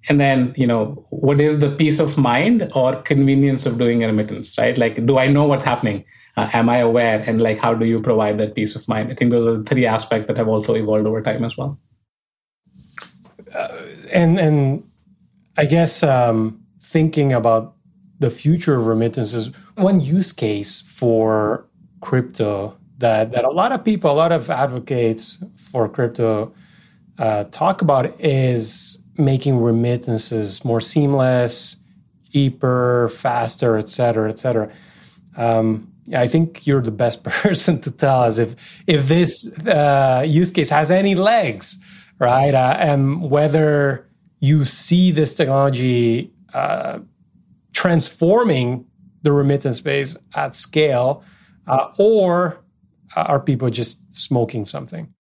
And 0.07 0.19
then, 0.19 0.53
you 0.57 0.67
know, 0.67 1.05
what 1.09 1.41
is 1.41 1.59
the 1.59 1.71
peace 1.71 1.99
of 1.99 2.17
mind 2.17 2.71
or 2.75 2.95
convenience 3.01 3.65
of 3.65 3.77
doing 3.77 3.99
remittance, 3.99 4.57
right? 4.57 4.77
Like, 4.77 5.05
do 5.05 5.17
I 5.17 5.27
know 5.27 5.45
what's 5.45 5.63
happening? 5.63 6.05
uh, 6.37 6.49
am 6.53 6.69
i 6.69 6.77
aware 6.77 7.23
and 7.25 7.41
like 7.41 7.57
how 7.57 7.73
do 7.73 7.85
you 7.85 7.99
provide 7.99 8.37
that 8.37 8.55
peace 8.55 8.75
of 8.75 8.87
mind 8.87 9.11
i 9.11 9.15
think 9.15 9.31
those 9.31 9.47
are 9.47 9.57
the 9.57 9.63
three 9.63 9.85
aspects 9.85 10.27
that 10.27 10.37
have 10.37 10.47
also 10.47 10.75
evolved 10.75 11.07
over 11.07 11.21
time 11.21 11.43
as 11.43 11.57
well 11.57 11.79
uh, 13.53 13.81
and 14.11 14.39
and 14.39 14.83
i 15.57 15.65
guess 15.65 16.03
um, 16.03 16.59
thinking 16.79 17.33
about 17.33 17.75
the 18.19 18.29
future 18.29 18.75
of 18.75 18.85
remittances 18.85 19.51
one 19.75 19.99
use 19.99 20.31
case 20.31 20.81
for 20.81 21.65
crypto 22.01 22.77
that 22.97 23.31
that 23.31 23.43
a 23.43 23.51
lot 23.51 23.71
of 23.71 23.83
people 23.83 24.11
a 24.11 24.13
lot 24.13 24.31
of 24.31 24.49
advocates 24.49 25.37
for 25.55 25.89
crypto 25.89 26.53
uh, 27.17 27.43
talk 27.45 27.81
about 27.81 28.19
is 28.19 29.01
making 29.17 29.59
remittances 29.59 30.63
more 30.63 30.81
seamless 30.81 31.77
cheaper 32.31 33.09
faster 33.09 33.77
et 33.77 33.89
cetera 33.89 34.29
et 34.29 34.39
cetera 34.39 34.71
um, 35.37 35.91
I 36.13 36.27
think 36.27 36.67
you're 36.67 36.81
the 36.81 36.91
best 36.91 37.23
person 37.23 37.81
to 37.81 37.91
tell 37.91 38.21
us 38.21 38.37
if 38.37 38.55
if 38.87 39.07
this 39.07 39.51
uh, 39.65 40.23
use 40.25 40.51
case 40.51 40.69
has 40.69 40.91
any 40.91 41.15
legs, 41.15 41.77
right? 42.19 42.53
Uh, 42.53 42.75
and 42.79 43.29
whether 43.29 44.07
you 44.39 44.65
see 44.65 45.11
this 45.11 45.33
technology 45.33 46.31
uh, 46.53 46.99
transforming 47.73 48.84
the 49.25 49.33
remittance 49.33 49.77
space 49.77 50.15
at 50.35 50.55
scale, 50.55 51.23
uh, 51.67 51.89
or 51.97 52.63
are 53.15 53.39
people 53.39 53.69
just 53.69 54.15
smoking 54.15 54.65
something? 54.65 55.13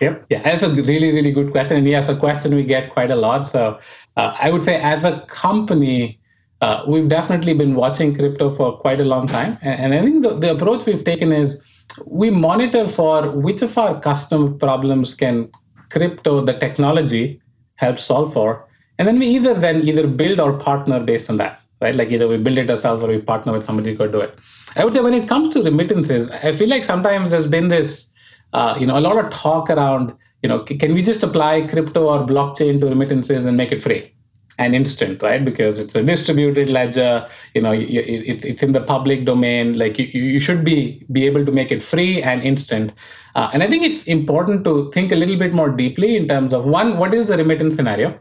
Yep, 0.00 0.26
yeah, 0.30 0.42
that's 0.42 0.62
a 0.62 0.70
really 0.70 1.12
really 1.12 1.30
good 1.30 1.52
question, 1.52 1.76
and 1.76 1.88
yes, 1.88 2.08
a 2.08 2.16
question 2.16 2.54
we 2.54 2.64
get 2.64 2.92
quite 2.92 3.10
a 3.10 3.16
lot. 3.16 3.46
So 3.46 3.78
uh, 4.16 4.34
I 4.40 4.50
would 4.50 4.64
say, 4.64 4.76
as 4.80 5.04
a 5.04 5.20
company 5.28 6.20
uh, 6.60 6.84
we've 6.86 7.08
definitely 7.08 7.54
been 7.54 7.74
watching 7.74 8.14
crypto 8.14 8.54
for 8.54 8.76
quite 8.78 9.00
a 9.00 9.04
long 9.04 9.26
time. 9.26 9.58
And, 9.62 9.80
and 9.80 9.94
I 9.94 10.02
think 10.02 10.22
the, 10.22 10.38
the 10.38 10.50
approach 10.52 10.84
we've 10.86 11.04
taken 11.04 11.32
is 11.32 11.60
we 12.06 12.30
monitor 12.30 12.86
for 12.86 13.30
which 13.30 13.62
of 13.62 13.76
our 13.78 14.00
custom 14.00 14.58
problems 14.58 15.14
can 15.14 15.50
crypto, 15.90 16.44
the 16.44 16.52
technology, 16.58 17.40
help 17.76 17.98
solve 17.98 18.32
for. 18.32 18.68
And 18.98 19.08
then 19.08 19.18
we 19.18 19.26
either 19.26 19.54
then 19.54 19.88
either 19.88 20.06
build 20.06 20.38
or 20.38 20.58
partner 20.58 21.00
based 21.00 21.30
on 21.30 21.38
that, 21.38 21.59
right? 21.80 21.94
Like 21.94 22.10
either 22.10 22.28
we 22.28 22.36
build 22.36 22.58
it 22.58 22.70
ourselves 22.70 23.02
or 23.02 23.08
we 23.08 23.18
partner 23.18 23.52
with 23.52 23.64
somebody 23.64 23.96
to 23.96 24.08
do 24.08 24.20
it. 24.20 24.38
I 24.76 24.84
would 24.84 24.92
say 24.92 25.00
when 25.00 25.14
it 25.14 25.28
comes 25.28 25.52
to 25.54 25.62
remittances, 25.62 26.30
I 26.30 26.52
feel 26.52 26.68
like 26.68 26.84
sometimes 26.84 27.30
there's 27.30 27.48
been 27.48 27.68
this, 27.68 28.06
uh, 28.52 28.76
you 28.78 28.86
know, 28.86 28.98
a 28.98 29.00
lot 29.00 29.22
of 29.22 29.30
talk 29.32 29.70
around, 29.70 30.14
you 30.42 30.48
know, 30.48 30.60
can 30.60 30.94
we 30.94 31.02
just 31.02 31.22
apply 31.22 31.66
crypto 31.66 32.08
or 32.08 32.26
blockchain 32.26 32.80
to 32.80 32.86
remittances 32.86 33.44
and 33.44 33.56
make 33.56 33.72
it 33.72 33.82
free? 33.82 34.12
and 34.58 34.74
instant, 34.74 35.22
right? 35.22 35.42
Because 35.42 35.78
it's 35.80 35.94
a 35.94 36.02
distributed 36.02 36.68
ledger. 36.68 37.26
You 37.54 37.62
know, 37.62 37.72
it's 37.72 38.44
it's 38.44 38.62
in 38.62 38.72
the 38.72 38.82
public 38.82 39.24
domain. 39.24 39.78
Like 39.78 39.98
you, 39.98 40.04
you 40.06 40.38
should 40.38 40.64
be 40.64 41.06
be 41.10 41.24
able 41.24 41.46
to 41.46 41.52
make 41.52 41.72
it 41.72 41.82
free 41.82 42.22
and 42.22 42.42
instant. 42.42 42.92
Uh, 43.34 43.48
and 43.52 43.62
I 43.62 43.68
think 43.68 43.84
it's 43.84 44.02
important 44.04 44.64
to 44.64 44.90
think 44.92 45.12
a 45.12 45.14
little 45.14 45.36
bit 45.36 45.54
more 45.54 45.70
deeply 45.70 46.16
in 46.16 46.28
terms 46.28 46.52
of 46.52 46.64
one, 46.64 46.98
what 46.98 47.14
is 47.14 47.26
the 47.26 47.36
remittance 47.36 47.76
scenario? 47.76 48.18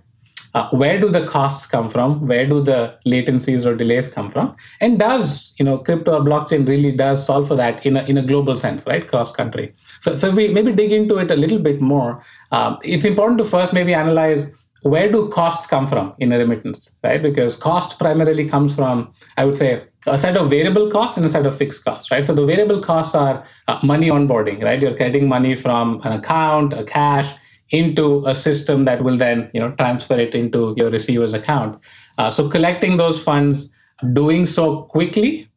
Uh, 0.54 0.68
where 0.70 1.00
do 1.00 1.10
the 1.10 1.26
costs 1.28 1.66
come 1.66 1.90
from? 1.90 2.28
Where 2.28 2.46
do 2.48 2.62
the 2.62 2.96
latencies 3.06 3.66
or 3.66 3.76
delays 3.76 4.10
come 4.10 4.32
from? 4.32 4.56
And 4.82 4.98
does 5.00 5.54
you 5.58 5.66
know 5.66 5.78
crypto 5.78 6.18
or 6.18 6.22
blockchain 6.22 6.68
really 6.68 6.92
does 6.92 7.26
solve 7.26 7.48
for 7.48 7.56
that 7.56 7.86
in 7.86 7.98
a 7.98 8.04
in 8.04 8.18
a 8.18 8.24
global 8.24 8.58
sense, 8.58 8.86
right? 8.88 9.08
Cross 9.08 9.34
country. 9.34 9.74
So 10.02 10.18
so 10.18 10.32
we 10.32 10.48
maybe 10.48 10.72
dig 10.72 10.92
into 10.92 11.18
it 11.18 11.32
a 11.32 11.36
little 11.36 11.60
bit 11.60 11.82
more. 11.82 12.24
Um, 12.52 12.78
it's 12.84 13.04
important 13.04 13.38
to 13.40 13.46
first 13.46 13.74
maybe 13.74 13.94
analyze 13.94 14.52
where 14.82 15.12
do 15.12 15.28
costs 15.30 15.66
come 15.66 15.88
from 15.88 16.14
in 16.20 16.32
a 16.32 16.38
remittance, 16.38 16.90
right? 17.04 17.22
Because 17.22 17.56
cost 17.56 18.00
primarily 18.00 18.48
comes 18.48 18.74
from, 18.74 19.14
I 19.38 19.46
would 19.46 19.58
say, 19.58 19.84
a 20.08 20.18
set 20.18 20.38
of 20.38 20.50
variable 20.50 20.90
costs 20.90 21.18
and 21.18 21.26
a 21.26 21.30
set 21.30 21.46
of 21.46 21.58
fixed 21.58 21.84
costs, 21.84 22.10
right? 22.12 22.26
So 22.26 22.34
the 22.34 22.46
variable 22.46 22.82
costs 22.82 23.14
are 23.14 23.46
uh, 23.68 23.80
money 23.84 24.10
onboarding, 24.10 24.64
right? 24.64 24.82
You're 24.82 24.96
getting 24.96 25.28
money 25.28 25.56
from 25.56 26.02
an 26.06 26.14
account, 26.14 26.74
a 26.74 26.84
cash, 26.84 27.34
into 27.72 28.24
a 28.26 28.34
system 28.34 28.84
that 28.86 29.02
will 29.02 29.18
then, 29.18 29.50
you 29.54 29.60
know, 29.60 29.72
transfer 29.72 30.18
it 30.18 30.34
into 30.34 30.74
your 30.78 30.90
receiver's 30.90 31.34
account. 31.34 31.80
Uh, 32.18 32.32
so 32.32 32.50
collecting 32.50 32.98
those 32.98 33.22
funds, 33.22 33.70
doing 34.14 34.46
so 34.46 34.84
quickly, 34.84 35.50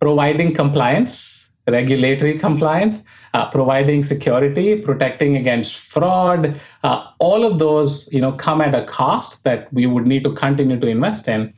providing 0.00 0.54
compliance, 0.54 1.48
regulatory 1.66 2.38
compliance, 2.38 3.02
uh, 3.32 3.48
providing 3.50 4.04
security, 4.04 4.76
protecting 4.76 5.36
against 5.36 5.76
fraud, 5.76 6.60
uh, 6.82 7.06
all 7.18 7.44
of 7.44 7.58
those, 7.58 8.08
you 8.12 8.20
know, 8.20 8.32
come 8.32 8.60
at 8.60 8.74
a 8.74 8.84
cost 8.84 9.42
that 9.44 9.72
we 9.72 9.86
would 9.86 10.06
need 10.06 10.22
to 10.24 10.32
continue 10.34 10.78
to 10.78 10.86
invest 10.86 11.26
in. 11.26 11.52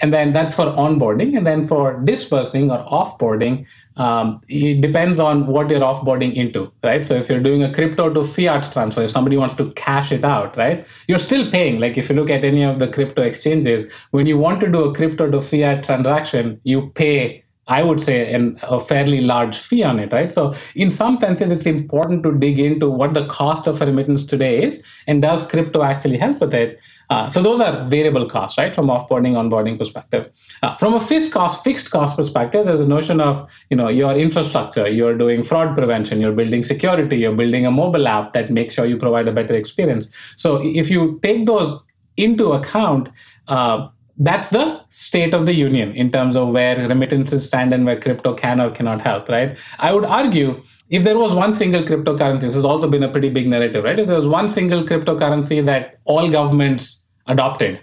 And 0.00 0.12
then 0.12 0.32
that's 0.32 0.54
for 0.54 0.66
onboarding. 0.66 1.36
And 1.36 1.46
then 1.46 1.66
for 1.66 2.00
dispersing 2.00 2.70
or 2.70 2.84
offboarding, 2.84 3.66
um, 3.96 4.42
it 4.48 4.82
depends 4.82 5.18
on 5.18 5.46
what 5.46 5.70
you're 5.70 5.80
offboarding 5.80 6.34
into, 6.34 6.70
right? 6.84 7.04
So 7.04 7.14
if 7.14 7.30
you're 7.30 7.40
doing 7.40 7.62
a 7.62 7.72
crypto 7.72 8.12
to 8.12 8.24
fiat 8.24 8.70
transfer, 8.72 9.04
if 9.04 9.10
somebody 9.10 9.38
wants 9.38 9.56
to 9.56 9.72
cash 9.72 10.12
it 10.12 10.24
out, 10.24 10.56
right, 10.56 10.86
you're 11.08 11.18
still 11.18 11.50
paying. 11.50 11.80
Like 11.80 11.96
if 11.96 12.10
you 12.10 12.14
look 12.14 12.28
at 12.28 12.44
any 12.44 12.62
of 12.62 12.78
the 12.78 12.88
crypto 12.88 13.22
exchanges, 13.22 13.90
when 14.10 14.26
you 14.26 14.36
want 14.36 14.60
to 14.60 14.68
do 14.70 14.84
a 14.84 14.94
crypto 14.94 15.30
to 15.30 15.40
fiat 15.40 15.84
transaction, 15.84 16.60
you 16.64 16.90
pay 16.94 17.42
I 17.68 17.82
would 17.82 18.00
say, 18.00 18.32
an, 18.32 18.58
a 18.62 18.78
fairly 18.78 19.20
large 19.20 19.58
fee 19.58 19.82
on 19.82 19.98
it, 19.98 20.12
right? 20.12 20.32
So, 20.32 20.54
in 20.76 20.90
some 20.90 21.18
senses, 21.18 21.50
it's 21.50 21.66
important 21.66 22.22
to 22.22 22.32
dig 22.32 22.60
into 22.60 22.88
what 22.88 23.12
the 23.12 23.26
cost 23.26 23.66
of 23.66 23.80
remittance 23.80 24.24
today 24.24 24.62
is, 24.62 24.80
and 25.08 25.20
does 25.20 25.44
crypto 25.44 25.82
actually 25.82 26.16
help 26.16 26.40
with 26.40 26.54
it? 26.54 26.78
Uh, 27.08 27.30
so, 27.30 27.42
those 27.42 27.60
are 27.60 27.88
variable 27.88 28.28
costs, 28.28 28.58
right, 28.58 28.74
from 28.74 28.88
offboarding, 28.88 29.34
onboarding 29.34 29.78
perspective. 29.78 30.30
Uh, 30.62 30.76
from 30.76 30.94
a 30.94 31.00
fixed 31.00 31.32
cost, 31.32 31.62
fixed 31.62 31.90
cost 31.90 32.16
perspective, 32.16 32.66
there's 32.66 32.80
a 32.80 32.86
notion 32.86 33.20
of, 33.20 33.48
you 33.70 33.76
know, 33.76 33.88
your 33.88 34.14
infrastructure. 34.14 34.88
You're 34.88 35.16
doing 35.16 35.44
fraud 35.44 35.76
prevention. 35.76 36.20
You're 36.20 36.32
building 36.32 36.64
security. 36.64 37.18
You're 37.18 37.36
building 37.36 37.66
a 37.66 37.70
mobile 37.70 38.08
app 38.08 38.32
that 38.32 38.50
makes 38.50 38.74
sure 38.74 38.86
you 38.86 38.96
provide 38.96 39.28
a 39.28 39.32
better 39.32 39.54
experience. 39.54 40.08
So, 40.36 40.56
if 40.64 40.90
you 40.90 41.20
take 41.22 41.46
those 41.46 41.80
into 42.16 42.52
account, 42.52 43.08
uh, 43.48 43.88
that's 44.18 44.48
the 44.48 44.80
state 44.88 45.34
of 45.34 45.46
the 45.46 45.52
union 45.52 45.94
in 45.94 46.10
terms 46.10 46.36
of 46.36 46.48
where 46.48 46.88
remittances 46.88 47.46
stand 47.46 47.74
and 47.74 47.84
where 47.84 48.00
crypto 48.00 48.34
can 48.34 48.60
or 48.60 48.70
cannot 48.70 49.00
help, 49.00 49.28
right? 49.28 49.58
I 49.78 49.92
would 49.92 50.04
argue 50.04 50.62
if 50.88 51.04
there 51.04 51.18
was 51.18 51.32
one 51.32 51.54
single 51.54 51.82
cryptocurrency, 51.82 52.40
this 52.40 52.54
has 52.54 52.64
also 52.64 52.88
been 52.88 53.02
a 53.02 53.08
pretty 53.08 53.28
big 53.28 53.48
narrative, 53.48 53.84
right? 53.84 53.98
If 53.98 54.06
there 54.06 54.16
was 54.16 54.28
one 54.28 54.48
single 54.48 54.84
cryptocurrency 54.84 55.64
that 55.64 55.98
all 56.04 56.30
governments 56.30 57.04
adopted, 57.26 57.80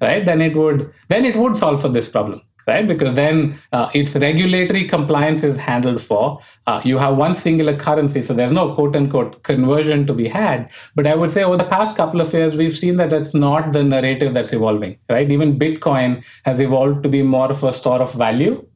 right, 0.00 0.24
then 0.24 0.40
it 0.40 0.56
would 0.56 0.92
then 1.08 1.24
it 1.24 1.36
would 1.36 1.58
solve 1.58 1.80
for 1.80 1.88
this 1.88 2.08
problem 2.08 2.42
right? 2.66 2.86
Because 2.86 3.14
then 3.14 3.58
uh, 3.72 3.88
its 3.94 4.14
regulatory 4.14 4.84
compliance 4.84 5.42
is 5.42 5.56
handled 5.56 6.02
for. 6.02 6.40
Uh, 6.66 6.80
you 6.84 6.98
have 6.98 7.16
one 7.16 7.34
singular 7.34 7.76
currency, 7.76 8.22
so 8.22 8.34
there's 8.34 8.52
no 8.52 8.74
quote 8.74 8.96
unquote 8.96 9.42
conversion 9.44 10.06
to 10.06 10.12
be 10.12 10.28
had. 10.28 10.68
But 10.94 11.06
I 11.06 11.14
would 11.14 11.32
say 11.32 11.44
over 11.44 11.56
the 11.56 11.64
past 11.64 11.96
couple 11.96 12.20
of 12.20 12.32
years, 12.32 12.56
we've 12.56 12.76
seen 12.76 12.96
that 12.96 13.10
that's 13.10 13.34
not 13.34 13.72
the 13.72 13.82
narrative 13.82 14.34
that's 14.34 14.52
evolving, 14.52 14.98
right? 15.08 15.30
Even 15.30 15.58
Bitcoin 15.58 16.24
has 16.44 16.58
evolved 16.58 17.02
to 17.04 17.08
be 17.08 17.22
more 17.22 17.50
of 17.50 17.62
a 17.62 17.72
store 17.72 18.02
of 18.02 18.12
value 18.14 18.66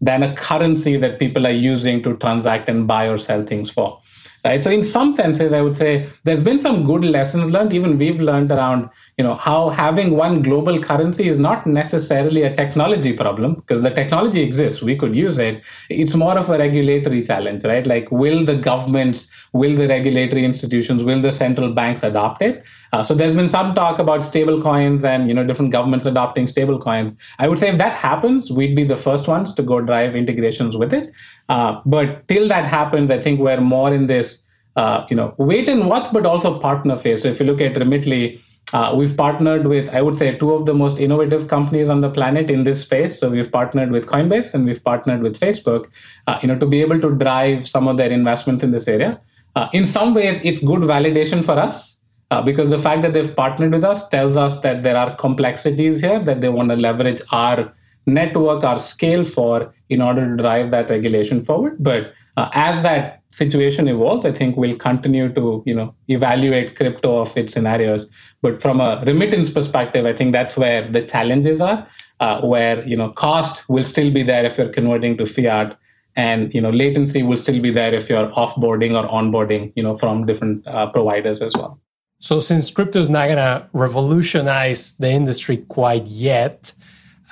than 0.00 0.22
a 0.22 0.34
currency 0.34 0.96
that 0.96 1.18
people 1.18 1.46
are 1.46 1.50
using 1.50 2.02
to 2.02 2.16
transact 2.16 2.68
and 2.68 2.86
buy 2.86 3.08
or 3.08 3.18
sell 3.18 3.44
things 3.44 3.70
for 3.70 4.00
right? 4.44 4.62
So 4.62 4.70
in 4.70 4.82
some 4.82 5.14
senses 5.16 5.52
i 5.52 5.60
would 5.60 5.76
say 5.76 6.08
there's 6.24 6.42
been 6.42 6.58
some 6.58 6.86
good 6.86 7.04
lessons 7.04 7.50
learned. 7.50 7.72
Even 7.72 7.98
we've 7.98 8.20
learned 8.20 8.50
around 8.50 8.88
you 9.18 9.24
know 9.24 9.34
how 9.34 9.68
having 9.68 10.16
one 10.16 10.42
global 10.42 10.82
currency 10.82 11.28
is 11.28 11.38
not 11.38 11.66
necessarily 11.66 12.42
a 12.42 12.54
technology 12.56 13.12
problem 13.12 13.54
because 13.54 13.82
the 13.82 13.90
technology 13.90 14.42
exists. 14.42 14.82
We 14.82 14.96
could 14.96 15.14
use 15.14 15.38
it. 15.38 15.62
It's 15.88 16.14
more 16.14 16.38
of 16.38 16.48
a 16.48 16.58
regulatory 16.58 17.22
challenge 17.22 17.64
right? 17.64 17.86
Like 17.86 18.10
will 18.10 18.44
the 18.44 18.56
governments 18.56 19.28
will 19.52 19.74
the 19.76 19.88
regulatory 19.88 20.44
institutions 20.44 21.02
will 21.02 21.20
the 21.20 21.32
central 21.32 21.72
banks 21.72 22.02
adopt 22.02 22.42
it 22.42 22.62
uh, 22.92 23.02
so 23.02 23.14
there's 23.14 23.34
been 23.34 23.48
some 23.48 23.74
talk 23.74 23.98
about 23.98 24.24
stable 24.24 24.60
coins 24.62 25.04
and 25.04 25.28
you 25.28 25.34
know 25.34 25.44
different 25.44 25.72
governments 25.72 26.06
adopting 26.06 26.46
stable 26.46 26.78
coins 26.78 27.12
i 27.38 27.48
would 27.48 27.58
say 27.58 27.68
if 27.68 27.78
that 27.78 27.92
happens 27.92 28.50
we'd 28.50 28.76
be 28.76 28.84
the 28.84 28.96
first 28.96 29.26
ones 29.26 29.52
to 29.52 29.62
go 29.62 29.80
drive 29.80 30.14
integrations 30.14 30.76
with 30.76 30.92
it 30.92 31.10
uh, 31.50 31.80
but 31.84 32.26
till 32.28 32.48
that 32.48 32.64
happens, 32.64 33.10
I 33.10 33.20
think 33.20 33.40
we're 33.40 33.60
more 33.60 33.92
in 33.92 34.06
this, 34.06 34.38
uh, 34.76 35.04
you 35.10 35.16
know, 35.16 35.34
wait 35.36 35.68
and 35.68 35.88
watch, 35.88 36.06
but 36.12 36.24
also 36.24 36.58
partner 36.60 36.96
phase. 36.96 37.22
So 37.22 37.28
if 37.28 37.40
you 37.40 37.46
look 37.46 37.60
at 37.60 37.74
Remitly, 37.84 38.40
Uh, 38.78 38.90
we've 38.98 39.14
partnered 39.18 39.64
with, 39.70 39.86
I 39.98 40.00
would 40.06 40.16
say, 40.18 40.26
two 40.40 40.50
of 40.56 40.64
the 40.66 40.74
most 40.80 41.00
innovative 41.04 41.44
companies 41.52 41.88
on 41.92 42.02
the 42.02 42.10
planet 42.18 42.50
in 42.54 42.60
this 42.66 42.82
space. 42.82 43.18
So 43.20 43.30
we've 43.34 43.50
partnered 43.54 43.90
with 43.94 44.04
Coinbase 44.10 44.52
and 44.54 44.68
we've 44.68 44.82
partnered 44.90 45.24
with 45.26 45.40
Facebook, 45.44 45.88
uh, 46.28 46.36
you 46.42 46.48
know, 46.50 46.58
to 46.62 46.68
be 46.74 46.80
able 46.84 47.00
to 47.06 47.10
drive 47.22 47.66
some 47.70 47.88
of 47.92 47.96
their 48.00 48.12
investments 48.18 48.62
in 48.66 48.70
this 48.76 48.86
area. 48.96 49.10
Uh, 49.56 49.68
in 49.72 49.86
some 49.86 50.14
ways, 50.14 50.40
it's 50.44 50.60
good 50.60 50.80
validation 50.80 51.44
for 51.44 51.52
us 51.52 51.96
uh, 52.30 52.40
because 52.40 52.70
the 52.70 52.78
fact 52.78 53.02
that 53.02 53.12
they've 53.12 53.34
partnered 53.34 53.72
with 53.72 53.84
us 53.84 54.08
tells 54.08 54.36
us 54.36 54.58
that 54.58 54.82
there 54.82 54.96
are 54.96 55.16
complexities 55.16 56.00
here 56.00 56.20
that 56.20 56.40
they 56.40 56.48
want 56.48 56.68
to 56.70 56.76
leverage 56.76 57.20
our 57.32 57.72
network, 58.06 58.64
our 58.64 58.78
scale 58.78 59.24
for 59.24 59.74
in 59.88 60.00
order 60.00 60.28
to 60.28 60.42
drive 60.42 60.70
that 60.70 60.88
regulation 60.88 61.44
forward. 61.44 61.76
But 61.80 62.12
uh, 62.36 62.48
as 62.52 62.82
that 62.82 63.22
situation 63.30 63.88
evolves, 63.88 64.24
I 64.24 64.32
think 64.32 64.56
we'll 64.56 64.76
continue 64.76 65.32
to 65.34 65.62
you 65.66 65.74
know 65.74 65.94
evaluate 66.08 66.76
crypto 66.76 67.18
of 67.18 67.36
its 67.36 67.52
scenarios. 67.52 68.06
But 68.42 68.62
from 68.62 68.80
a 68.80 69.02
remittance 69.06 69.50
perspective, 69.50 70.06
I 70.06 70.12
think 70.12 70.32
that's 70.32 70.56
where 70.56 70.90
the 70.90 71.02
challenges 71.02 71.60
are. 71.60 71.86
Uh, 72.20 72.38
where 72.42 72.86
you 72.86 72.94
know 72.94 73.10
cost 73.12 73.66
will 73.70 73.82
still 73.82 74.12
be 74.12 74.22
there 74.22 74.44
if 74.44 74.58
you're 74.58 74.68
converting 74.68 75.16
to 75.16 75.24
fiat, 75.24 75.78
and 76.16 76.52
you 76.52 76.60
know 76.60 76.70
latency 76.70 77.22
will 77.22 77.36
still 77.36 77.60
be 77.60 77.70
there 77.70 77.94
if 77.94 78.08
you're 78.08 78.28
offboarding 78.32 78.92
or 78.98 79.08
onboarding 79.08 79.72
you 79.76 79.82
know 79.82 79.96
from 79.98 80.26
different 80.26 80.66
uh, 80.66 80.86
providers 80.90 81.40
as 81.40 81.52
well. 81.54 81.80
So 82.18 82.38
since 82.38 82.70
crypto 82.70 83.00
is 83.00 83.08
not 83.08 83.26
going 83.26 83.38
to 83.38 83.66
revolutionize 83.72 84.92
the 84.96 85.08
industry 85.08 85.56
quite 85.56 86.04
yet, 86.06 86.74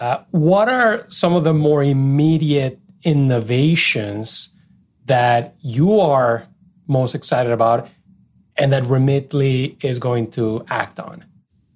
uh, 0.01 0.21
what 0.31 0.69
are 0.69 1.05
some 1.09 1.35
of 1.35 1.45
the 1.45 1.53
more 1.53 1.83
immediate 1.83 2.81
innovations 3.05 4.55
that 5.05 5.57
you 5.61 6.01
are 6.01 6.47
most 6.87 7.15
excited 7.15 7.53
about 7.53 7.89
and 8.57 8.73
that 8.73 8.85
Remitly 8.85 9.77
is 9.85 9.99
going 9.99 10.31
to 10.33 10.65
act 10.69 10.99
on? 10.99 11.25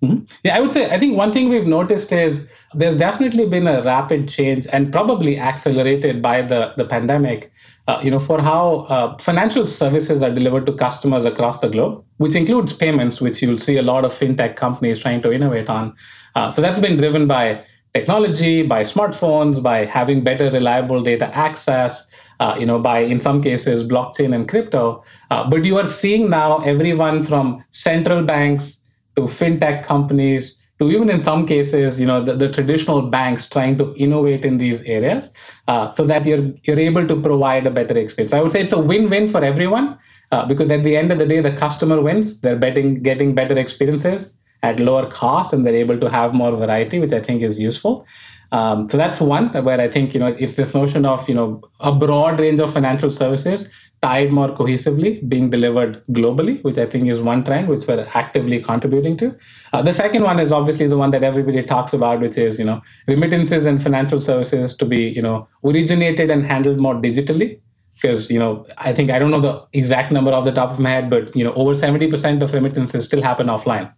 Mm-hmm. 0.02 0.24
Yeah, 0.42 0.56
I 0.56 0.60
would 0.60 0.72
say 0.72 0.90
I 0.90 0.98
think 0.98 1.16
one 1.16 1.34
thing 1.34 1.50
we've 1.50 1.66
noticed 1.66 2.10
is 2.12 2.46
there's 2.74 2.96
definitely 2.96 3.46
been 3.46 3.66
a 3.66 3.82
rapid 3.82 4.28
change 4.28 4.66
and 4.72 4.92
probably 4.92 5.38
accelerated 5.38 6.22
by 6.22 6.42
the, 6.42 6.72
the 6.76 6.84
pandemic 6.84 7.52
uh, 7.88 8.00
you 8.02 8.10
know, 8.10 8.20
for 8.20 8.40
how 8.40 8.86
uh, 8.88 9.16
financial 9.18 9.66
services 9.66 10.22
are 10.22 10.30
delivered 10.30 10.66
to 10.66 10.72
customers 10.72 11.24
across 11.24 11.60
the 11.60 11.68
globe, 11.68 12.04
which 12.18 12.34
includes 12.34 12.72
payments, 12.72 13.20
which 13.20 13.42
you'll 13.42 13.58
see 13.58 13.76
a 13.76 13.82
lot 13.82 14.04
of 14.04 14.14
fintech 14.14 14.56
companies 14.56 15.00
trying 15.00 15.20
to 15.20 15.32
innovate 15.32 15.68
on. 15.68 15.94
Uh, 16.34 16.52
so 16.52 16.62
that's 16.62 16.78
been 16.78 16.96
driven 16.96 17.26
by 17.26 17.64
technology, 17.92 18.62
by 18.62 18.82
smartphones, 18.82 19.60
by 19.62 19.84
having 19.84 20.22
better 20.22 20.50
reliable 20.50 21.02
data 21.02 21.26
access, 21.36 22.08
uh, 22.38 22.56
you 22.58 22.64
know, 22.64 22.78
by 22.78 23.00
in 23.00 23.20
some 23.20 23.42
cases 23.42 23.82
blockchain 23.82 24.34
and 24.34 24.48
crypto. 24.48 25.02
Uh, 25.30 25.48
but 25.48 25.64
you 25.64 25.76
are 25.76 25.86
seeing 25.86 26.30
now 26.30 26.58
everyone 26.58 27.26
from 27.26 27.64
central 27.72 28.22
banks 28.22 28.78
to 29.16 29.22
fintech 29.22 29.84
companies 29.84 30.56
to 30.82 30.90
even 30.90 31.08
in 31.08 31.20
some 31.20 31.46
cases, 31.46 31.98
you 32.00 32.06
know, 32.06 32.22
the, 32.24 32.34
the 32.34 32.50
traditional 32.50 33.02
banks 33.02 33.48
trying 33.48 33.78
to 33.78 33.94
innovate 33.96 34.44
in 34.44 34.58
these 34.58 34.82
areas 34.82 35.30
uh, 35.68 35.94
so 35.94 36.04
that 36.06 36.26
you're 36.26 36.50
you're 36.64 36.78
able 36.78 37.06
to 37.06 37.16
provide 37.20 37.66
a 37.66 37.70
better 37.70 37.96
experience. 37.96 38.32
I 38.32 38.40
would 38.42 38.52
say 38.52 38.62
it's 38.62 38.72
a 38.72 38.84
win-win 38.90 39.28
for 39.28 39.44
everyone 39.44 39.98
uh, 40.32 40.44
because 40.46 40.70
at 40.70 40.82
the 40.82 40.96
end 40.96 41.12
of 41.12 41.18
the 41.18 41.26
day, 41.26 41.40
the 41.40 41.52
customer 41.52 42.00
wins. 42.00 42.40
They're 42.40 42.62
betting, 42.66 43.02
getting 43.02 43.34
better 43.34 43.58
experiences 43.58 44.32
at 44.62 44.80
lower 44.80 45.06
cost, 45.10 45.52
and 45.52 45.66
they're 45.66 45.82
able 45.86 45.98
to 46.00 46.10
have 46.10 46.34
more 46.34 46.52
variety, 46.56 46.98
which 46.98 47.12
I 47.12 47.20
think 47.20 47.42
is 47.42 47.58
useful. 47.58 48.06
Um, 48.50 48.88
so 48.90 48.98
that's 48.98 49.20
one 49.20 49.48
where 49.64 49.80
I 49.80 49.88
think 49.88 50.12
you 50.14 50.20
know 50.20 50.34
it's 50.38 50.56
this 50.56 50.74
notion 50.74 51.06
of 51.06 51.28
you 51.28 51.34
know 51.34 51.62
a 51.80 51.92
broad 51.92 52.40
range 52.40 52.60
of 52.60 52.72
financial 52.72 53.10
services 53.10 53.68
tied 54.02 54.32
more 54.32 54.48
cohesively, 54.48 55.26
being 55.28 55.48
delivered 55.48 56.02
globally, 56.08 56.62
which 56.64 56.76
I 56.76 56.86
think 56.86 57.08
is 57.08 57.20
one 57.20 57.44
trend 57.44 57.68
which 57.68 57.86
we're 57.86 58.06
actively 58.14 58.60
contributing 58.60 59.16
to. 59.18 59.34
Uh, 59.72 59.80
the 59.80 59.94
second 59.94 60.24
one 60.24 60.40
is 60.40 60.50
obviously 60.50 60.88
the 60.88 60.98
one 60.98 61.12
that 61.12 61.22
everybody 61.22 61.62
talks 61.62 61.92
about, 61.92 62.20
which 62.20 62.36
is 62.36 62.58
you 62.58 62.64
know 62.64 62.82
remittances 63.06 63.64
and 63.64 63.82
financial 63.82 64.20
services 64.20 64.74
to 64.76 64.84
be 64.84 65.08
you 65.08 65.22
know 65.22 65.48
originated 65.64 66.30
and 66.30 66.44
handled 66.44 66.80
more 66.80 66.94
digitally. 66.94 67.60
Because 67.94 68.30
you 68.30 68.38
know, 68.38 68.66
I 68.78 68.92
think 68.92 69.10
I 69.10 69.18
don't 69.18 69.30
know 69.30 69.40
the 69.40 69.64
exact 69.72 70.10
number 70.10 70.32
off 70.32 70.44
the 70.44 70.52
top 70.52 70.70
of 70.72 70.80
my 70.80 70.90
head, 70.90 71.08
but 71.08 71.34
you 71.36 71.44
know, 71.44 71.52
over 71.54 71.74
70% 71.74 72.42
of 72.42 72.52
remittances 72.52 73.04
still 73.04 73.22
happen 73.22 73.46
offline 73.46 73.92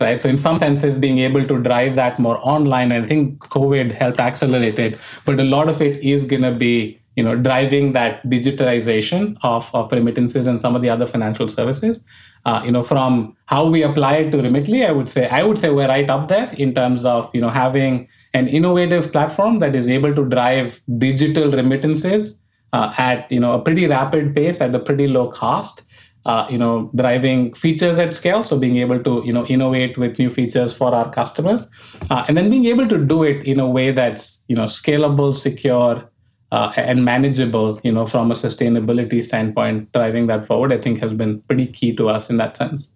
right? 0.00 0.20
So 0.20 0.28
in 0.28 0.38
some 0.38 0.58
senses, 0.58 0.98
being 0.98 1.18
able 1.18 1.46
to 1.46 1.62
drive 1.62 1.94
that 1.96 2.18
more 2.18 2.38
online, 2.42 2.90
I 2.90 3.06
think 3.06 3.38
COVID 3.40 3.92
helped 3.94 4.18
accelerate 4.18 4.78
it. 4.78 4.98
But 5.26 5.38
a 5.38 5.44
lot 5.44 5.68
of 5.68 5.82
it 5.82 6.02
is 6.02 6.24
going 6.24 6.42
to 6.42 6.52
be 6.52 6.99
you 7.16 7.24
know, 7.24 7.34
driving 7.34 7.92
that 7.92 8.22
digitalization 8.24 9.36
of, 9.42 9.68
of 9.74 9.90
remittances 9.92 10.46
and 10.46 10.60
some 10.60 10.76
of 10.76 10.82
the 10.82 10.88
other 10.88 11.06
financial 11.06 11.48
services. 11.48 12.00
Uh, 12.46 12.62
you 12.64 12.70
know, 12.70 12.82
from 12.82 13.36
how 13.46 13.66
we 13.66 13.82
apply 13.82 14.16
it 14.16 14.30
to 14.30 14.38
Remitly, 14.38 14.86
I 14.86 14.92
would 14.92 15.10
say 15.10 15.28
I 15.28 15.42
would 15.42 15.58
say 15.58 15.70
we're 15.70 15.88
right 15.88 16.08
up 16.08 16.28
there 16.28 16.50
in 16.52 16.74
terms 16.74 17.04
of 17.04 17.30
you 17.34 17.40
know 17.40 17.50
having 17.50 18.08
an 18.32 18.48
innovative 18.48 19.12
platform 19.12 19.58
that 19.58 19.74
is 19.74 19.88
able 19.88 20.14
to 20.14 20.24
drive 20.24 20.80
digital 20.98 21.50
remittances 21.50 22.34
uh, 22.72 22.94
at 22.96 23.30
you 23.30 23.40
know 23.40 23.52
a 23.52 23.60
pretty 23.60 23.86
rapid 23.86 24.34
pace 24.34 24.60
at 24.60 24.74
a 24.74 24.78
pretty 24.78 25.06
low 25.06 25.30
cost. 25.30 25.82
Uh, 26.26 26.46
you 26.50 26.58
know, 26.58 26.90
driving 26.94 27.54
features 27.54 27.98
at 27.98 28.14
scale, 28.14 28.44
so 28.44 28.58
being 28.58 28.76
able 28.76 29.02
to 29.02 29.22
you 29.24 29.32
know 29.32 29.46
innovate 29.46 29.96
with 29.96 30.18
new 30.18 30.28
features 30.28 30.72
for 30.72 30.94
our 30.94 31.10
customers, 31.10 31.66
uh, 32.10 32.24
and 32.28 32.36
then 32.36 32.50
being 32.50 32.66
able 32.66 32.86
to 32.86 32.98
do 32.98 33.22
it 33.22 33.46
in 33.46 33.58
a 33.58 33.66
way 33.66 33.90
that's 33.90 34.38
you 34.48 34.54
know 34.54 34.66
scalable, 34.66 35.34
secure, 35.34 36.06
uh, 36.52 36.72
and 36.76 37.04
manageable, 37.04 37.80
you 37.84 37.92
know, 37.92 38.06
from 38.06 38.30
a 38.30 38.34
sustainability 38.34 39.22
standpoint, 39.22 39.92
driving 39.92 40.26
that 40.26 40.46
forward, 40.46 40.72
I 40.72 40.78
think 40.78 40.98
has 41.00 41.12
been 41.12 41.40
pretty 41.42 41.66
key 41.66 41.94
to 41.96 42.08
us 42.08 42.28
in 42.28 42.36
that 42.38 42.56
sense. 42.56 42.88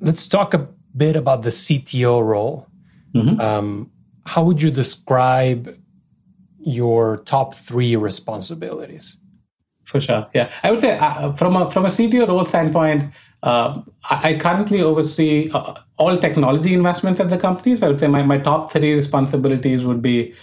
Let's 0.00 0.26
talk 0.26 0.52
a 0.52 0.68
bit 0.96 1.14
about 1.14 1.42
the 1.42 1.50
CTO 1.50 2.24
role. 2.24 2.66
Mm-hmm. 3.14 3.40
Um, 3.40 3.90
how 4.26 4.42
would 4.44 4.60
you 4.60 4.70
describe 4.70 5.76
your 6.58 7.18
top 7.18 7.54
three 7.54 7.96
responsibilities? 7.96 9.16
For 9.84 10.00
sure, 10.00 10.26
yeah, 10.34 10.52
I 10.62 10.70
would 10.70 10.80
say 10.80 10.98
uh, 10.98 11.32
from 11.34 11.54
a 11.54 11.70
from 11.70 11.84
a 11.84 11.88
CTO 11.88 12.26
role 12.26 12.44
standpoint, 12.44 13.12
uh, 13.42 13.82
I 14.08 14.38
currently 14.38 14.80
oversee 14.80 15.50
uh, 15.52 15.74
all 15.98 16.16
technology 16.16 16.72
investments 16.72 17.20
at 17.20 17.28
the 17.30 17.36
company. 17.36 17.76
So 17.76 17.86
I 17.86 17.90
would 17.90 18.00
say 18.00 18.06
my, 18.06 18.22
my 18.22 18.38
top 18.38 18.72
three 18.72 18.94
responsibilities 18.94 19.84
would 19.84 20.00
be 20.00 20.34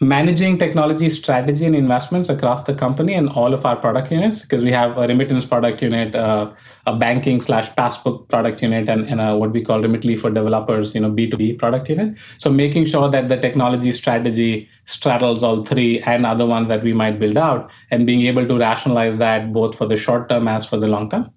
managing 0.00 0.56
technology 0.56 1.10
strategy 1.10 1.66
and 1.66 1.76
investments 1.76 2.30
across 2.30 2.62
the 2.62 2.74
company 2.74 3.12
and 3.12 3.28
all 3.28 3.52
of 3.52 3.66
our 3.66 3.76
product 3.76 4.10
units 4.10 4.40
because 4.40 4.64
we 4.64 4.72
have 4.72 4.96
a 4.96 5.06
remittance 5.06 5.44
product 5.44 5.82
unit, 5.82 6.16
uh, 6.16 6.50
a 6.86 6.96
banking 6.96 7.42
slash 7.42 7.68
passbook 7.76 8.26
product 8.28 8.62
unit, 8.62 8.88
and, 8.88 9.06
and 9.10 9.20
a, 9.20 9.36
what 9.36 9.52
we 9.52 9.62
call 9.62 9.82
Remitly 9.82 10.18
for 10.18 10.30
developers, 10.30 10.94
you 10.94 11.02
know, 11.02 11.10
B2B 11.10 11.58
product 11.58 11.90
unit. 11.90 12.16
So 12.38 12.48
making 12.50 12.86
sure 12.86 13.10
that 13.10 13.28
the 13.28 13.36
technology 13.36 13.92
strategy 13.92 14.70
straddles 14.86 15.42
all 15.42 15.66
three 15.66 16.00
and 16.00 16.24
other 16.24 16.46
ones 16.46 16.68
that 16.68 16.82
we 16.82 16.94
might 16.94 17.20
build 17.20 17.36
out 17.36 17.70
and 17.90 18.06
being 18.06 18.22
able 18.22 18.48
to 18.48 18.58
rationalize 18.58 19.18
that 19.18 19.52
both 19.52 19.76
for 19.76 19.84
the 19.84 19.98
short 19.98 20.30
term 20.30 20.48
as 20.48 20.64
for 20.64 20.78
the 20.78 20.88
long 20.88 21.10
term. 21.10 21.30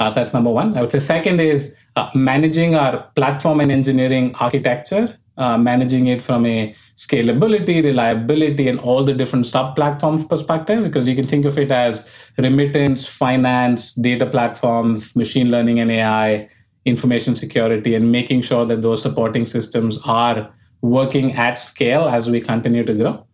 Uh, 0.00 0.10
that's 0.10 0.32
number 0.32 0.50
one. 0.50 0.76
I 0.76 0.80
would 0.80 0.92
say 0.92 1.00
second 1.00 1.40
is 1.40 1.74
uh, 1.96 2.10
managing 2.14 2.74
our 2.74 3.10
platform 3.14 3.60
and 3.60 3.70
engineering 3.70 4.34
architecture, 4.40 5.18
uh, 5.36 5.58
managing 5.58 6.06
it 6.06 6.22
from 6.22 6.46
a 6.46 6.74
scalability, 6.96 7.84
reliability, 7.84 8.68
and 8.68 8.80
all 8.80 9.04
the 9.04 9.12
different 9.12 9.46
sub 9.46 9.76
platforms 9.76 10.24
perspective, 10.24 10.82
because 10.82 11.06
you 11.06 11.14
can 11.14 11.26
think 11.26 11.44
of 11.44 11.58
it 11.58 11.70
as 11.70 12.04
remittance, 12.38 13.06
finance, 13.06 13.92
data 13.94 14.26
platforms, 14.26 15.14
machine 15.14 15.50
learning 15.50 15.80
and 15.80 15.90
AI, 15.90 16.48
information 16.84 17.34
security, 17.34 17.94
and 17.94 18.10
making 18.10 18.42
sure 18.42 18.64
that 18.64 18.82
those 18.82 19.02
supporting 19.02 19.44
systems 19.46 19.98
are 20.04 20.50
working 20.82 21.32
at 21.34 21.58
scale 21.58 22.08
as 22.08 22.30
we 22.30 22.40
continue 22.40 22.84
to 22.84 22.94
grow. 22.94 23.26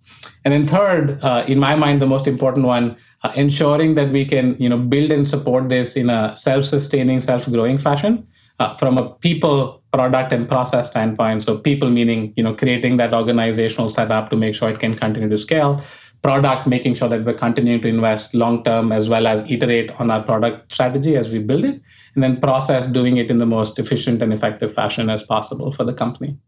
And 0.45 0.53
then 0.53 0.67
third, 0.67 1.23
uh, 1.23 1.45
in 1.47 1.59
my 1.59 1.77
mind, 1.77 2.01
the 2.01 2.07
most 2.07 2.27
important 2.27 2.67
one, 2.67 2.97
uh, 3.23 3.33
ensuring 3.37 3.95
that 3.95 4.11
we 4.11 4.25
can, 4.25 4.57
you 4.59 4.69
know, 4.69 4.79
build 4.79 5.11
and 5.11 5.27
support 5.27 5.69
this 5.69 5.97
in 5.97 6.11
a 6.11 6.37
self-sustaining, 6.37 7.21
self-growing 7.21 7.79
fashion 7.79 8.27
uh, 8.59 8.77
from 8.77 8.99
a 8.99 9.11
people 9.11 9.82
product 9.93 10.33
and 10.33 10.49
process 10.49 10.89
standpoint. 10.89 11.43
So 11.43 11.59
people 11.59 11.91
meaning, 11.91 12.33
you 12.37 12.43
know, 12.43 12.55
creating 12.55 12.97
that 12.97 13.13
organizational 13.13 13.91
setup 13.91 14.31
to 14.31 14.37
make 14.37 14.55
sure 14.55 14.71
it 14.71 14.81
can 14.81 14.97
continue 14.97 15.29
to 15.29 15.39
scale. 15.39 15.83
Product, 16.23 16.67
making 16.67 16.95
sure 16.95 17.09
that 17.09 17.25
we're 17.25 17.35
continuing 17.35 17.81
to 17.81 17.89
invest 17.89 18.33
long 18.33 18.63
term 18.63 18.93
as 18.93 19.09
well 19.09 19.27
as 19.27 19.43
iterate 19.51 19.91
on 20.01 20.11
our 20.11 20.23
product 20.23 20.73
strategy 20.73 21.17
as 21.17 21.29
we 21.31 21.41
build 21.41 21.65
it. 21.65 21.83
And 22.15 22.23
then 22.23 22.41
process, 22.41 22.87
doing 22.87 23.17
it 23.17 23.31
in 23.31 23.39
the 23.39 23.47
most 23.47 23.79
efficient 23.79 24.23
and 24.23 24.33
effective 24.33 24.73
fashion 24.73 25.11
as 25.11 25.23
possible 25.23 25.73
for 25.73 25.85
the 25.85 25.93
company. 25.93 26.39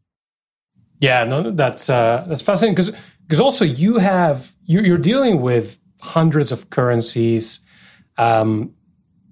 Yeah, 1.01 1.25
no, 1.25 1.51
that's 1.51 1.91
uh, 1.91 2.25
that's 2.29 2.41
fascinating 2.41 2.77
because 2.77 2.97
because 3.23 3.41
also 3.41 3.65
you 3.65 3.99
have 3.99 4.55
you're, 4.65 4.85
you're, 4.85 4.97
dealing 4.97 5.43
with 5.43 5.79
hundreds 6.01 6.53
of 6.53 6.71
currencies. 6.71 7.61
Um, 8.17 8.75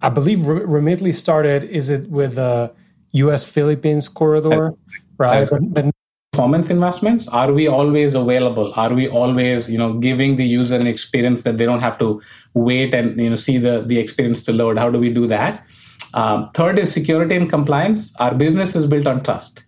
I 0.01 0.09
believe 0.09 0.41
Remitly 0.41 1.15
started. 1.15 1.65
Is 1.65 1.89
it 1.89 2.11
with 2.11 2.37
uh, 2.37 2.71
U.S. 3.13 3.45
Philippines 3.45 4.09
corridor, 4.09 4.75
right? 5.19 5.49
But, 5.51 5.93
performance 6.33 6.71
investments 6.71 7.29
are 7.29 7.53
we 7.53 7.69
always 7.69 8.15
available 8.15 8.73
are 8.77 8.95
we 8.95 9.07
always 9.07 9.69
you 9.69 9.77
know 9.77 9.93
giving 9.99 10.37
the 10.37 10.47
user 10.47 10.77
an 10.77 10.87
experience 10.87 11.43
that 11.43 11.59
they 11.59 11.67
don't 11.67 11.81
have 11.81 11.99
to 11.99 12.23
wait 12.55 12.95
and 12.95 13.21
you 13.21 13.29
know 13.29 13.37
see 13.37 13.59
the 13.59 13.83
the 13.83 13.99
experience 13.99 14.41
to 14.41 14.51
load 14.51 14.79
how 14.79 14.89
do 14.91 14.99
we 14.99 15.13
do 15.13 15.27
that 15.27 15.63
Um, 16.15 16.51
third 16.55 16.79
is 16.79 16.93
security 16.93 17.35
and 17.35 17.49
compliance. 17.49 18.13
Our 18.19 18.35
business 18.35 18.75
is 18.77 18.87
built 18.87 19.07
on 19.07 19.23
trust. 19.23 19.63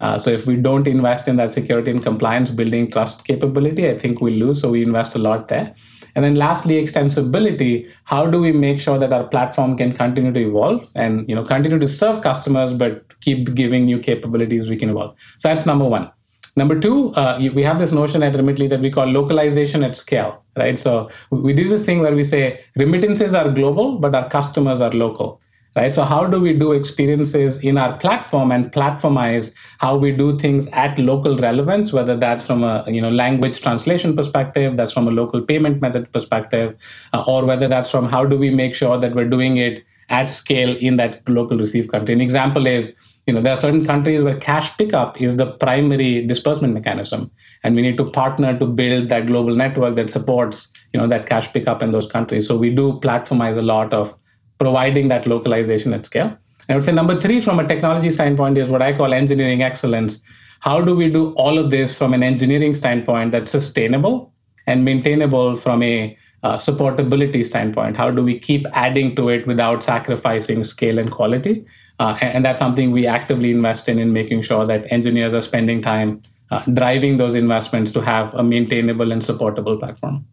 Uh, 0.00 0.18
so 0.18 0.30
if 0.30 0.46
we 0.46 0.56
don't 0.56 0.86
invest 0.86 1.28
in 1.28 1.36
that 1.36 1.52
security 1.52 1.90
and 1.90 2.02
compliance, 2.02 2.50
building 2.50 2.90
trust 2.90 3.24
capability, 3.24 3.88
I 3.88 3.98
think 3.98 4.20
we 4.20 4.30
lose. 4.32 4.60
So 4.60 4.70
we 4.70 4.82
invest 4.82 5.14
a 5.14 5.18
lot 5.18 5.48
there. 5.48 5.74
And 6.14 6.24
then 6.24 6.34
lastly, 6.34 6.82
extensibility. 6.82 7.90
How 8.04 8.26
do 8.26 8.40
we 8.40 8.52
make 8.52 8.80
sure 8.80 8.98
that 8.98 9.12
our 9.12 9.24
platform 9.24 9.76
can 9.76 9.92
continue 9.92 10.32
to 10.32 10.40
evolve 10.40 10.88
and 10.94 11.28
you 11.28 11.34
know 11.34 11.44
continue 11.44 11.78
to 11.78 11.88
serve 11.88 12.22
customers, 12.22 12.72
but 12.72 13.20
keep 13.20 13.54
giving 13.54 13.84
new 13.84 13.98
capabilities 13.98 14.68
we 14.68 14.76
can 14.76 14.90
evolve? 14.90 15.14
So 15.38 15.54
that's 15.54 15.66
number 15.66 15.84
one. 15.84 16.10
Number 16.56 16.78
two, 16.78 17.14
uh, 17.14 17.38
we 17.54 17.62
have 17.62 17.78
this 17.78 17.92
notion 17.92 18.22
at 18.22 18.34
Remitly 18.34 18.68
that 18.70 18.80
we 18.80 18.90
call 18.90 19.06
localization 19.06 19.84
at 19.84 19.96
scale, 19.96 20.42
right? 20.56 20.78
So 20.78 21.08
we 21.30 21.52
do 21.52 21.68
this 21.68 21.84
thing 21.84 22.00
where 22.00 22.14
we 22.14 22.24
say 22.24 22.60
remittances 22.76 23.32
are 23.34 23.50
global, 23.50 23.98
but 23.98 24.14
our 24.14 24.28
customers 24.28 24.80
are 24.80 24.90
local 24.90 25.40
right? 25.76 25.94
So 25.94 26.02
how 26.02 26.26
do 26.26 26.40
we 26.40 26.52
do 26.52 26.72
experiences 26.72 27.58
in 27.58 27.78
our 27.78 27.96
platform 27.98 28.50
and 28.50 28.72
platformize 28.72 29.52
how 29.78 29.96
we 29.96 30.12
do 30.12 30.38
things 30.38 30.66
at 30.68 30.98
local 30.98 31.36
relevance 31.36 31.92
whether 31.92 32.16
that's 32.16 32.44
from 32.44 32.64
a 32.64 32.84
you 32.88 33.00
know 33.00 33.10
language 33.10 33.60
translation 33.60 34.16
perspective 34.16 34.76
that's 34.76 34.92
from 34.92 35.08
a 35.08 35.10
local 35.10 35.40
payment 35.40 35.80
method 35.80 36.12
perspective 36.12 36.76
uh, 37.12 37.22
or 37.26 37.44
whether 37.44 37.68
that's 37.68 37.90
from 37.90 38.08
how 38.08 38.24
do 38.24 38.36
we 38.36 38.50
make 38.50 38.74
sure 38.74 38.98
that 38.98 39.14
we're 39.14 39.28
doing 39.28 39.56
it 39.58 39.84
at 40.08 40.30
scale 40.30 40.76
in 40.78 40.96
that 40.96 41.26
local 41.28 41.56
receive 41.56 41.88
country? 41.88 42.14
An 42.14 42.20
example 42.20 42.66
is 42.66 42.92
you 43.26 43.34
know 43.34 43.42
there 43.42 43.52
are 43.52 43.56
certain 43.56 43.86
countries 43.86 44.22
where 44.24 44.36
cash 44.38 44.76
pickup 44.76 45.20
is 45.20 45.36
the 45.36 45.52
primary 45.52 46.26
disbursement 46.26 46.74
mechanism 46.74 47.30
and 47.62 47.76
we 47.76 47.82
need 47.82 47.96
to 47.96 48.10
partner 48.10 48.58
to 48.58 48.66
build 48.66 49.08
that 49.08 49.26
global 49.26 49.54
network 49.54 49.94
that 49.94 50.10
supports 50.10 50.68
you 50.92 50.98
know 50.98 51.06
that 51.06 51.28
cash 51.28 51.52
pickup 51.52 51.82
in 51.82 51.92
those 51.92 52.10
countries. 52.10 52.48
So 52.48 52.56
we 52.56 52.74
do 52.74 52.98
platformize 53.00 53.56
a 53.56 53.62
lot 53.62 53.92
of 53.92 54.16
providing 54.60 55.08
that 55.08 55.26
localization 55.26 55.94
at 55.94 56.04
scale. 56.04 56.36
And 56.68 56.74
I 56.74 56.76
would 56.76 56.84
say 56.84 56.92
number 56.92 57.18
three, 57.20 57.40
from 57.40 57.58
a 57.58 57.66
technology 57.66 58.10
standpoint, 58.12 58.58
is 58.58 58.68
what 58.68 58.82
I 58.82 58.92
call 58.92 59.14
engineering 59.14 59.62
excellence. 59.62 60.18
How 60.60 60.82
do 60.82 60.94
we 60.94 61.10
do 61.10 61.32
all 61.34 61.58
of 61.58 61.70
this 61.70 61.96
from 61.96 62.12
an 62.12 62.22
engineering 62.22 62.74
standpoint 62.74 63.32
that's 63.32 63.50
sustainable 63.50 64.32
and 64.66 64.84
maintainable 64.84 65.56
from 65.56 65.82
a 65.82 66.16
uh, 66.42 66.58
supportability 66.58 67.44
standpoint? 67.44 67.96
How 67.96 68.10
do 68.10 68.22
we 68.22 68.38
keep 68.38 68.66
adding 68.72 69.16
to 69.16 69.30
it 69.30 69.46
without 69.46 69.82
sacrificing 69.82 70.62
scale 70.64 70.98
and 70.98 71.10
quality? 71.10 71.64
Uh, 71.98 72.18
and, 72.20 72.34
and, 72.36 72.44
that's 72.44 72.58
something 72.58 72.92
we 72.92 73.06
actively 73.06 73.50
invest 73.50 73.88
in, 73.88 73.98
in 73.98 74.12
making 74.12 74.40
sure 74.42 74.66
that 74.66 74.90
engineers 74.90 75.34
are 75.34 75.42
spending 75.42 75.82
time 75.82 76.22
uh, 76.50 76.62
driving 76.72 77.18
those 77.18 77.34
investments 77.34 77.90
to 77.90 78.00
have 78.00 78.34
a 78.34 78.42
maintainable 78.42 79.12
and 79.12 79.22
supportable 79.24 79.76
platform. 79.76 80.24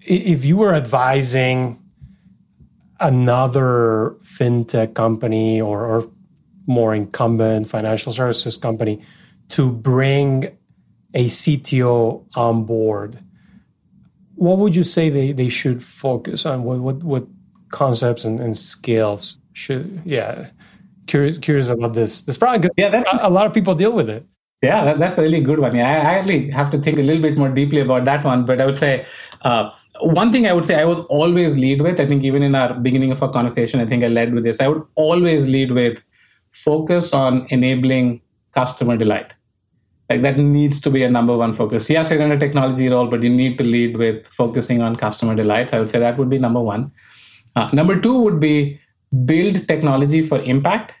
If 0.00 0.44
you 0.44 0.56
were 0.56 0.74
advising 0.74 1.87
another 3.00 4.16
fintech 4.22 4.94
company 4.94 5.60
or, 5.60 5.86
or 5.86 6.10
more 6.66 6.94
incumbent 6.94 7.68
financial 7.68 8.12
services 8.12 8.56
company 8.56 9.02
to 9.48 9.70
bring 9.70 10.56
a 11.14 11.26
CTO 11.26 12.24
on 12.34 12.64
board, 12.64 13.18
what 14.34 14.58
would 14.58 14.76
you 14.76 14.84
say 14.84 15.10
they, 15.10 15.32
they 15.32 15.48
should 15.48 15.82
focus 15.82 16.46
on? 16.46 16.64
What 16.64 16.80
what, 16.80 17.02
what 17.02 17.26
concepts 17.70 18.24
and, 18.24 18.40
and 18.40 18.56
skills 18.56 19.38
should 19.52 20.00
yeah 20.04 20.46
curious 21.06 21.38
curious 21.38 21.68
about 21.68 21.92
this 21.94 22.22
this 22.22 22.38
problem 22.38 22.60
because 22.60 22.74
yeah, 22.76 23.02
a, 23.12 23.28
a, 23.28 23.30
lot 23.30 23.46
of 23.46 23.52
people 23.52 23.74
deal 23.74 23.92
with 23.92 24.08
it. 24.08 24.24
Yeah, 24.62 24.84
that, 24.84 24.98
that's 24.98 25.18
a 25.18 25.22
really 25.22 25.40
good 25.40 25.58
one. 25.58 25.74
Yeah, 25.74 25.88
I, 25.88 25.94
I 25.94 26.14
actually 26.18 26.50
have 26.50 26.70
to 26.72 26.80
think 26.80 26.98
a 26.98 27.02
little 27.02 27.22
bit 27.22 27.36
more 27.36 27.48
deeply 27.48 27.80
about 27.80 28.04
that 28.04 28.24
one, 28.24 28.44
but 28.44 28.60
I 28.60 28.66
would 28.66 28.78
say 28.78 29.06
uh, 29.42 29.70
one 30.00 30.32
thing 30.32 30.46
I 30.46 30.52
would 30.52 30.66
say 30.66 30.74
I 30.74 30.84
would 30.84 31.04
always 31.06 31.56
lead 31.56 31.82
with, 31.82 32.00
I 32.00 32.06
think 32.06 32.24
even 32.24 32.42
in 32.42 32.54
our 32.54 32.74
beginning 32.74 33.12
of 33.12 33.22
our 33.22 33.32
conversation, 33.32 33.80
I 33.80 33.86
think 33.86 34.04
I 34.04 34.08
led 34.08 34.34
with 34.34 34.44
this. 34.44 34.60
I 34.60 34.68
would 34.68 34.82
always 34.94 35.46
lead 35.46 35.72
with 35.72 35.98
focus 36.52 37.12
on 37.12 37.46
enabling 37.50 38.20
customer 38.54 38.96
delight. 38.96 39.32
Like 40.10 40.22
that 40.22 40.38
needs 40.38 40.80
to 40.80 40.90
be 40.90 41.02
a 41.02 41.10
number 41.10 41.36
one 41.36 41.54
focus. 41.54 41.90
Yes, 41.90 42.10
you're 42.10 42.22
in 42.22 42.32
a 42.32 42.38
technology 42.38 42.88
role, 42.88 43.08
but 43.08 43.22
you 43.22 43.28
need 43.28 43.58
to 43.58 43.64
lead 43.64 43.96
with 43.96 44.26
focusing 44.28 44.80
on 44.80 44.96
customer 44.96 45.34
delight. 45.34 45.74
I 45.74 45.80
would 45.80 45.90
say 45.90 45.98
that 45.98 46.18
would 46.18 46.30
be 46.30 46.38
number 46.38 46.60
one. 46.60 46.90
Uh, 47.56 47.68
number 47.72 48.00
two 48.00 48.18
would 48.20 48.40
be 48.40 48.80
build 49.24 49.68
technology 49.68 50.22
for 50.22 50.40
impact. 50.42 50.94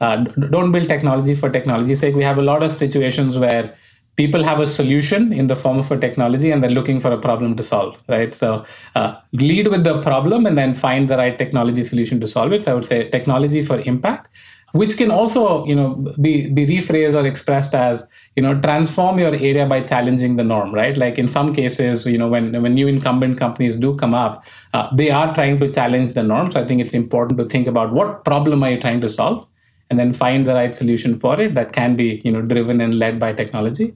Uh, 0.00 0.16
don't 0.16 0.72
build 0.72 0.88
technology 0.88 1.34
for 1.34 1.50
technology's 1.50 2.00
sake. 2.00 2.14
We 2.14 2.24
have 2.24 2.38
a 2.38 2.42
lot 2.42 2.62
of 2.62 2.72
situations 2.72 3.36
where 3.38 3.76
people 4.16 4.44
have 4.44 4.60
a 4.60 4.66
solution 4.66 5.32
in 5.32 5.48
the 5.48 5.56
form 5.56 5.78
of 5.78 5.90
a 5.90 5.98
technology 5.98 6.50
and 6.50 6.62
they're 6.62 6.70
looking 6.70 7.00
for 7.00 7.10
a 7.12 7.20
problem 7.20 7.56
to 7.56 7.62
solve 7.62 8.02
right? 8.08 8.34
So 8.34 8.64
uh, 8.94 9.16
lead 9.32 9.68
with 9.68 9.84
the 9.84 10.00
problem 10.02 10.46
and 10.46 10.56
then 10.56 10.74
find 10.74 11.08
the 11.08 11.16
right 11.16 11.36
technology 11.36 11.84
solution 11.84 12.20
to 12.20 12.26
solve 12.26 12.52
it. 12.52 12.64
So 12.64 12.72
i 12.72 12.74
would 12.74 12.86
say 12.86 13.08
technology 13.10 13.64
for 13.64 13.80
impact 13.80 14.28
which 14.72 14.96
can 14.96 15.10
also 15.10 15.64
you 15.66 15.74
know 15.74 15.94
be 16.20 16.48
be 16.48 16.66
rephrased 16.66 17.14
or 17.14 17.24
expressed 17.24 17.74
as 17.74 18.04
you 18.34 18.42
know 18.42 18.60
transform 18.60 19.20
your 19.20 19.32
area 19.34 19.64
by 19.66 19.80
challenging 19.80 20.36
the 20.36 20.44
norm 20.44 20.74
right? 20.74 20.96
Like 20.96 21.18
in 21.18 21.28
some 21.28 21.54
cases 21.54 22.06
you 22.06 22.18
know 22.18 22.28
when 22.28 22.60
when 22.62 22.74
new 22.74 22.88
incumbent 22.88 23.38
companies 23.38 23.76
do 23.76 23.96
come 23.96 24.14
up 24.14 24.44
uh, 24.72 24.94
they 24.94 25.10
are 25.10 25.34
trying 25.34 25.58
to 25.60 25.70
challenge 25.70 26.12
the 26.12 26.22
norm. 26.22 26.52
So 26.52 26.60
i 26.60 26.66
think 26.66 26.80
it's 26.80 26.94
important 26.94 27.38
to 27.38 27.46
think 27.46 27.66
about 27.66 27.92
what 27.92 28.24
problem 28.24 28.62
are 28.62 28.70
you 28.70 28.80
trying 28.80 29.00
to 29.00 29.08
solve 29.08 29.46
and 29.90 29.98
then 29.98 30.12
find 30.12 30.46
the 30.46 30.54
right 30.54 30.74
solution 30.74 31.18
for 31.18 31.40
it 31.40 31.54
that 31.54 31.72
can 31.72 31.94
be 31.96 32.20
you 32.24 32.32
know 32.32 32.42
driven 32.42 32.80
and 32.80 32.98
led 32.98 33.20
by 33.20 33.32
technology 33.32 33.94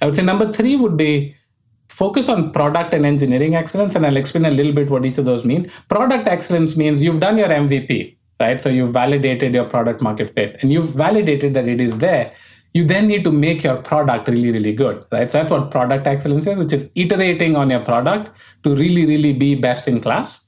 I 0.00 0.06
would 0.06 0.16
say 0.16 0.22
number 0.22 0.52
three 0.52 0.76
would 0.76 0.96
be 0.96 1.36
focus 1.90 2.28
on 2.28 2.52
product 2.52 2.94
and 2.94 3.04
engineering 3.04 3.54
excellence. 3.54 3.94
And 3.94 4.06
I'll 4.06 4.16
explain 4.16 4.46
a 4.46 4.50
little 4.50 4.72
bit 4.72 4.90
what 4.90 5.04
each 5.04 5.18
of 5.18 5.24
those 5.24 5.44
mean. 5.44 5.70
Product 5.88 6.26
excellence 6.28 6.76
means 6.76 7.02
you've 7.02 7.20
done 7.20 7.36
your 7.36 7.48
MVP, 7.48 8.16
right? 8.40 8.62
So 8.62 8.68
you've 8.68 8.92
validated 8.92 9.54
your 9.54 9.64
product 9.64 10.00
market 10.00 10.30
fit 10.30 10.56
and 10.60 10.72
you've 10.72 10.90
validated 10.90 11.54
that 11.54 11.68
it 11.68 11.80
is 11.80 11.98
there. 11.98 12.32
You 12.72 12.86
then 12.86 13.08
need 13.08 13.24
to 13.24 13.32
make 13.32 13.64
your 13.64 13.76
product 13.82 14.28
really, 14.28 14.52
really 14.52 14.72
good, 14.72 15.04
right? 15.10 15.30
So 15.30 15.38
that's 15.38 15.50
what 15.50 15.72
product 15.72 16.06
excellence 16.06 16.46
is, 16.46 16.56
which 16.56 16.72
is 16.72 16.88
iterating 16.94 17.56
on 17.56 17.68
your 17.68 17.80
product 17.80 18.30
to 18.62 18.76
really, 18.76 19.04
really 19.06 19.32
be 19.32 19.56
best 19.56 19.88
in 19.88 20.00
class. 20.00 20.40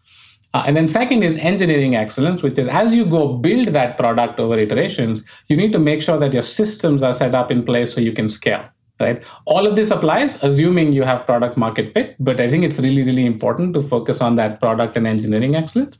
Uh, 0.54 0.62
and 0.66 0.76
then 0.76 0.86
second 0.86 1.24
is 1.24 1.36
engineering 1.36 1.96
excellence, 1.96 2.42
which 2.42 2.58
is 2.58 2.68
as 2.68 2.94
you 2.94 3.04
go 3.04 3.32
build 3.34 3.68
that 3.68 3.98
product 3.98 4.38
over 4.38 4.56
iterations, 4.58 5.22
you 5.48 5.56
need 5.56 5.72
to 5.72 5.78
make 5.78 6.00
sure 6.00 6.18
that 6.18 6.32
your 6.32 6.42
systems 6.42 7.02
are 7.02 7.12
set 7.12 7.34
up 7.34 7.50
in 7.50 7.64
place 7.64 7.92
so 7.92 8.00
you 8.00 8.12
can 8.12 8.28
scale 8.28 8.64
right? 9.02 9.22
All 9.44 9.66
of 9.66 9.76
this 9.76 9.90
applies 9.90 10.42
assuming 10.42 10.92
you 10.92 11.02
have 11.02 11.26
product 11.26 11.56
market 11.56 11.92
fit, 11.92 12.16
but 12.18 12.40
I 12.40 12.48
think 12.48 12.64
it's 12.64 12.78
really, 12.78 13.02
really 13.02 13.26
important 13.26 13.74
to 13.74 13.82
focus 13.82 14.20
on 14.20 14.36
that 14.36 14.60
product 14.60 14.96
and 14.96 15.06
engineering 15.06 15.54
excellence. 15.54 15.98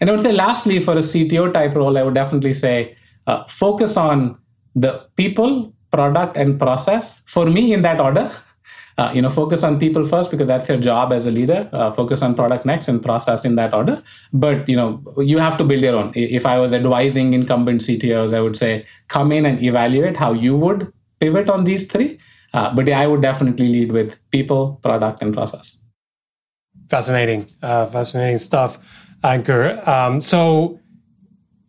And 0.00 0.10
I 0.10 0.12
would 0.12 0.22
say, 0.22 0.32
lastly, 0.32 0.80
for 0.80 0.92
a 0.92 1.02
CTO 1.02 1.52
type 1.52 1.74
role, 1.74 1.96
I 1.96 2.02
would 2.02 2.14
definitely 2.14 2.54
say 2.54 2.96
uh, 3.26 3.44
focus 3.48 3.96
on 3.96 4.38
the 4.74 5.06
people, 5.16 5.72
product, 5.90 6.36
and 6.36 6.58
process. 6.58 7.22
For 7.26 7.46
me, 7.46 7.72
in 7.72 7.82
that 7.82 8.00
order, 8.00 8.30
uh, 9.00 9.10
you 9.14 9.22
know, 9.22 9.30
focus 9.30 9.62
on 9.62 9.78
people 9.78 10.06
first 10.06 10.30
because 10.30 10.46
that's 10.46 10.68
your 10.68 10.78
job 10.78 11.12
as 11.12 11.26
a 11.26 11.30
leader. 11.30 11.68
Uh, 11.72 11.92
focus 11.92 12.22
on 12.22 12.34
product 12.34 12.66
next 12.66 12.88
and 12.88 13.02
process 13.02 13.44
in 13.44 13.56
that 13.56 13.72
order. 13.72 14.02
But 14.32 14.68
you 14.68 14.76
know, 14.76 15.02
you 15.18 15.38
have 15.38 15.56
to 15.58 15.64
build 15.64 15.82
your 15.82 15.96
own. 15.96 16.12
If 16.14 16.44
I 16.46 16.58
was 16.58 16.72
advising 16.72 17.32
incumbent 17.32 17.80
CTOs, 17.82 18.34
I 18.34 18.40
would 18.40 18.56
say 18.56 18.86
come 19.08 19.32
in 19.32 19.46
and 19.46 19.62
evaluate 19.62 20.16
how 20.16 20.32
you 20.32 20.56
would 20.56 20.92
pivot 21.18 21.48
on 21.48 21.64
these 21.64 21.86
three 21.86 22.18
uh, 22.52 22.74
but 22.74 22.88
I 22.88 23.06
would 23.06 23.22
definitely 23.22 23.68
lead 23.68 23.92
with 23.92 24.16
people, 24.30 24.80
product, 24.82 25.22
and 25.22 25.32
process. 25.32 25.76
Fascinating, 26.88 27.46
uh, 27.62 27.86
fascinating 27.86 28.38
stuff, 28.38 28.78
Ankur. 29.22 29.86
Um, 29.86 30.20
so 30.20 30.80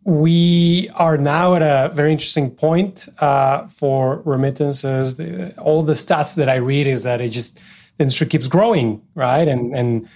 we 0.04 0.88
are 0.94 1.16
now 1.16 1.54
at 1.54 1.62
a 1.62 1.94
very 1.94 2.10
interesting 2.10 2.50
point 2.50 3.08
uh, 3.20 3.68
for 3.68 4.20
remittances. 4.24 5.16
The, 5.16 5.56
all 5.58 5.82
the 5.82 5.92
stats 5.92 6.34
that 6.36 6.48
I 6.48 6.56
read 6.56 6.86
is 6.86 7.04
that 7.04 7.20
it 7.20 7.28
just 7.28 7.56
the 7.98 8.04
industry 8.04 8.26
keeps 8.26 8.48
growing, 8.48 9.00
right? 9.14 9.46
And 9.46 9.76
and 9.76 10.08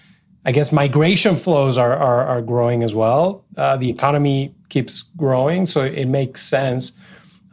I 0.44 0.52
guess 0.52 0.72
migration 0.72 1.37
flows 1.37 1.79
are 1.79 1.94
are, 1.94 2.24
are 2.26 2.42
growing 2.42 2.83
as 2.83 2.94
well. 2.94 3.44
Uh, 3.57 3.76
the 3.76 3.88
economy 3.88 4.55
keeps 4.68 5.02
growing, 5.02 5.66
so 5.66 5.83
it 5.83 6.07
makes 6.07 6.42
sense 6.42 6.92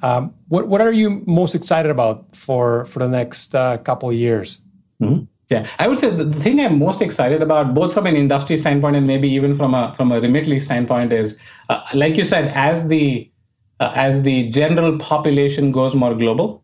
um, 0.04 0.34
what 0.50 0.68
what 0.68 0.82
are 0.82 0.92
you 0.92 1.24
most 1.26 1.56
excited 1.56 1.90
about 1.90 2.36
for 2.36 2.86
for 2.86 3.00
the 3.00 3.08
next 3.08 3.56
uh, 3.56 3.78
couple 3.78 4.10
of 4.10 4.16
years? 4.16 4.60
Mm-hmm. 5.02 5.24
Yeah, 5.50 5.68
I 5.80 5.88
would 5.88 6.00
say 6.00 6.10
the 6.10 6.26
thing 6.42 6.60
I'm 6.60 6.78
most 6.78 7.02
excited 7.02 7.42
about, 7.42 7.74
both 7.74 7.94
from 7.94 8.06
an 8.06 8.16
industry 8.16 8.58
standpoint 8.58 8.96
and 8.96 9.08
maybe 9.08 9.30
even 9.30 9.56
from 9.56 9.74
a 9.74 9.94
from 9.96 10.12
a 10.12 10.20
Remitly 10.20 10.62
standpoint, 10.62 11.14
is 11.14 11.38
uh, 11.70 11.82
like 11.94 12.18
you 12.18 12.26
said, 12.26 12.52
as 12.54 12.88
the 12.88 13.32
uh, 13.80 13.94
as 13.96 14.22
the 14.24 14.50
general 14.50 14.98
population 15.00 15.72
goes 15.72 15.96
more 15.96 16.14
global, 16.14 16.64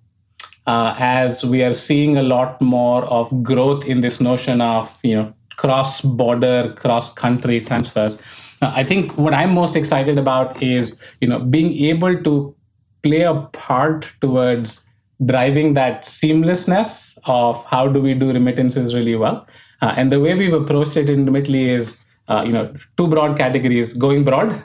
uh, 0.67 0.95
as 0.97 1.45
we 1.45 1.63
are 1.63 1.73
seeing 1.73 2.17
a 2.17 2.23
lot 2.23 2.61
more 2.61 3.05
of 3.05 3.41
growth 3.41 3.85
in 3.85 4.01
this 4.01 4.19
notion 4.19 4.59
of 4.59 4.93
you 5.03 5.15
know 5.15 5.33
cross 5.55 6.01
border, 6.01 6.73
cross 6.75 7.13
country 7.13 7.61
transfers. 7.61 8.17
Uh, 8.61 8.73
I 8.75 8.83
think 8.83 9.17
what 9.17 9.33
I'm 9.33 9.53
most 9.53 9.77
excited 9.77 10.17
about 10.17 10.61
is 10.61 10.95
you 11.21 11.27
know 11.29 11.39
being 11.39 11.73
able 11.89 12.21
to 12.23 12.55
play 13.03 13.21
a 13.21 13.35
part 13.53 14.07
towards 14.21 14.79
driving 15.25 15.73
that 15.73 16.03
seamlessness 16.03 17.17
of 17.25 17.63
how 17.65 17.87
do 17.87 18.01
we 18.01 18.13
do 18.13 18.31
remittances 18.31 18.95
really 18.95 19.15
well. 19.15 19.47
Uh, 19.81 19.93
and 19.97 20.11
the 20.11 20.19
way 20.19 20.33
we've 20.35 20.53
approached 20.53 20.97
it 20.97 21.09
in 21.09 21.25
Remitly 21.25 21.69
is, 21.69 21.97
uh, 22.27 22.43
you 22.45 22.51
know, 22.51 22.73
two 22.97 23.07
broad 23.07 23.37
categories: 23.37 23.93
going 23.93 24.23
broad 24.23 24.63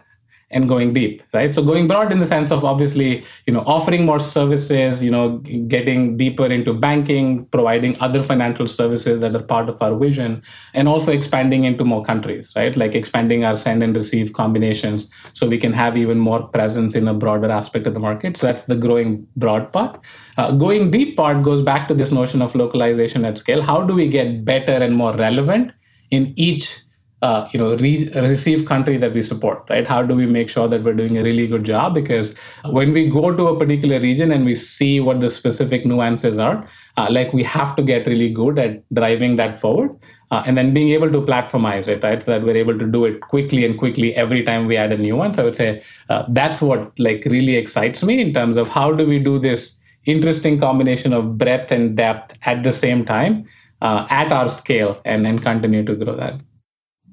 and 0.55 0.69
going 0.69 0.93
deep, 0.93 1.23
right? 1.33 1.53
So 1.53 1.63
going 1.63 1.89
broad 1.89 2.13
in 2.13 2.21
the 2.21 2.27
sense 2.27 2.53
of 2.53 2.65
obviously, 2.65 3.25
you 3.47 3.53
know, 3.53 3.65
offering 3.67 4.05
more 4.05 4.21
services, 4.21 5.03
you 5.03 5.11
know, 5.11 5.39
getting 5.69 6.17
deeper 6.17 6.47
into 6.47 6.73
banking, 6.73 7.45
providing 7.47 8.01
other 8.01 8.23
financial 8.23 8.69
services 8.69 9.21
that 9.21 9.35
are 9.35 9.43
part 9.43 9.69
of 9.69 9.83
our 9.83 9.97
vision, 9.99 10.43
and 10.73 10.89
also 10.89 11.11
expanding 11.11 11.65
into 11.65 11.85
more 11.85 12.05
countries, 12.05 12.53
right? 12.55 12.77
Like 12.77 12.95
expanding 12.95 13.45
our 13.45 13.57
send 13.57 13.83
and 13.83 13.95
receive 13.95 14.33
combinations 14.33 15.11
so 15.33 15.49
we 15.49 15.59
can 15.59 15.73
have 15.73 15.97
even 15.97 16.19
more 16.19 16.45
presence 16.45 16.95
in 16.95 17.09
a 17.09 17.15
broader 17.15 17.51
aspect 17.51 17.89
of 17.89 17.95
the 17.95 18.01
market. 18.01 18.37
So 18.37 18.47
that's 18.47 18.67
the 18.67 18.77
growing 18.77 19.27
broad 19.37 19.73
part. 19.73 20.01
Uh, 20.37 20.53
going 20.53 20.93
deep 20.93 21.17
part 21.17 21.43
goes 21.43 21.63
back 21.63 21.89
to 21.89 21.95
this 21.95 22.13
notion 22.13 22.41
of 22.41 22.55
localization 22.55 23.25
at 23.25 23.39
scale. 23.39 23.61
How 23.61 23.83
do 23.83 23.95
we 23.95 24.09
get 24.09 24.45
better 24.45 24.73
and 24.73 24.95
more 24.95 25.17
relevant 25.17 25.73
in 26.13 26.33
each 26.37 26.79
uh, 27.23 27.49
you 27.53 27.59
know 27.59 27.77
re- 27.77 28.11
receive 28.17 28.67
country 28.67 28.97
that 28.97 29.15
we 29.15 29.23
support 29.23 29.67
right? 29.71 29.87
How 29.87 30.03
do 30.03 30.15
we 30.15 30.27
make 30.27 30.49
sure 30.49 30.69
that 30.69 30.83
we're 30.83 30.95
doing 30.95 31.19
a 31.19 31.23
really 31.23 31.47
good 31.47 31.65
job? 31.65 31.95
Because 31.95 32.35
when 32.65 32.93
we 32.93 33.09
go 33.09 33.35
to 33.35 33.47
a 33.49 33.59
particular 33.59 34.01
region 34.01 34.33
and 34.33 34.45
we 34.45 34.55
see 34.55 35.01
what 35.01 35.21
the 35.21 35.31
specific 35.31 35.87
nuances 35.87 36.39
are 36.39 36.69
uh, 36.97 37.09
like 37.11 37.33
we 37.33 37.43
have 37.43 37.77
to 37.77 37.83
get 37.83 38.07
really 38.07 38.31
good 38.31 38.59
at 38.59 38.83
driving 38.93 39.37
that 39.37 39.61
forward 39.61 39.97
uh, 40.31 40.43
and 40.47 40.57
then 40.57 40.75
being 40.75 40.91
able 40.91 41.11
to 41.11 41.21
platformize 41.21 41.89
it 41.89 42.03
right? 42.03 42.23
So 42.23 42.33
that 42.33 42.43
we're 42.43 42.57
able 42.57 42.79
to 42.79 42.87
do 42.87 43.05
it 43.05 43.21
quickly 43.21 43.65
and 43.65 43.79
quickly 43.79 44.15
every 44.15 44.43
time 44.43 44.67
we 44.67 44.77
add 44.77 44.93
a 44.93 44.99
new 44.99 45.17
one. 45.17 45.33
So 45.33 45.43
i 45.43 45.45
would 45.47 45.57
say 45.57 45.83
uh, 46.09 46.25
that's 46.29 46.61
what 46.61 46.93
like 46.99 47.25
really 47.27 47.57
excites 47.57 48.03
me 48.03 48.21
in 48.21 48.35
terms 48.35 48.57
of 48.57 48.69
how 48.69 48.93
do 48.93 49.07
we 49.07 49.19
do 49.19 49.39
this 49.39 49.77
interesting 50.07 50.61
combination 50.61 51.13
of 51.13 51.39
breadth 51.39 51.71
and 51.71 51.97
depth 51.97 52.37
at 52.45 52.63
the 52.63 52.73
same 52.73 53.05
time 53.05 53.47
uh, 53.81 54.07
at 54.11 54.33
our 54.33 54.49
scale 54.49 55.01
and 55.05 55.25
then 55.25 55.39
continue 55.39 55.85
to 55.85 55.95
grow 55.95 56.15
that 56.17 56.39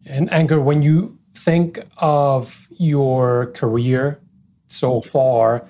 and 0.05 0.29
Ankur, 0.29 0.63
when 0.63 0.81
you 0.81 1.17
think 1.35 1.79
of 1.97 2.67
your 2.71 3.47
career 3.47 4.19
so 4.67 5.01
far, 5.01 5.67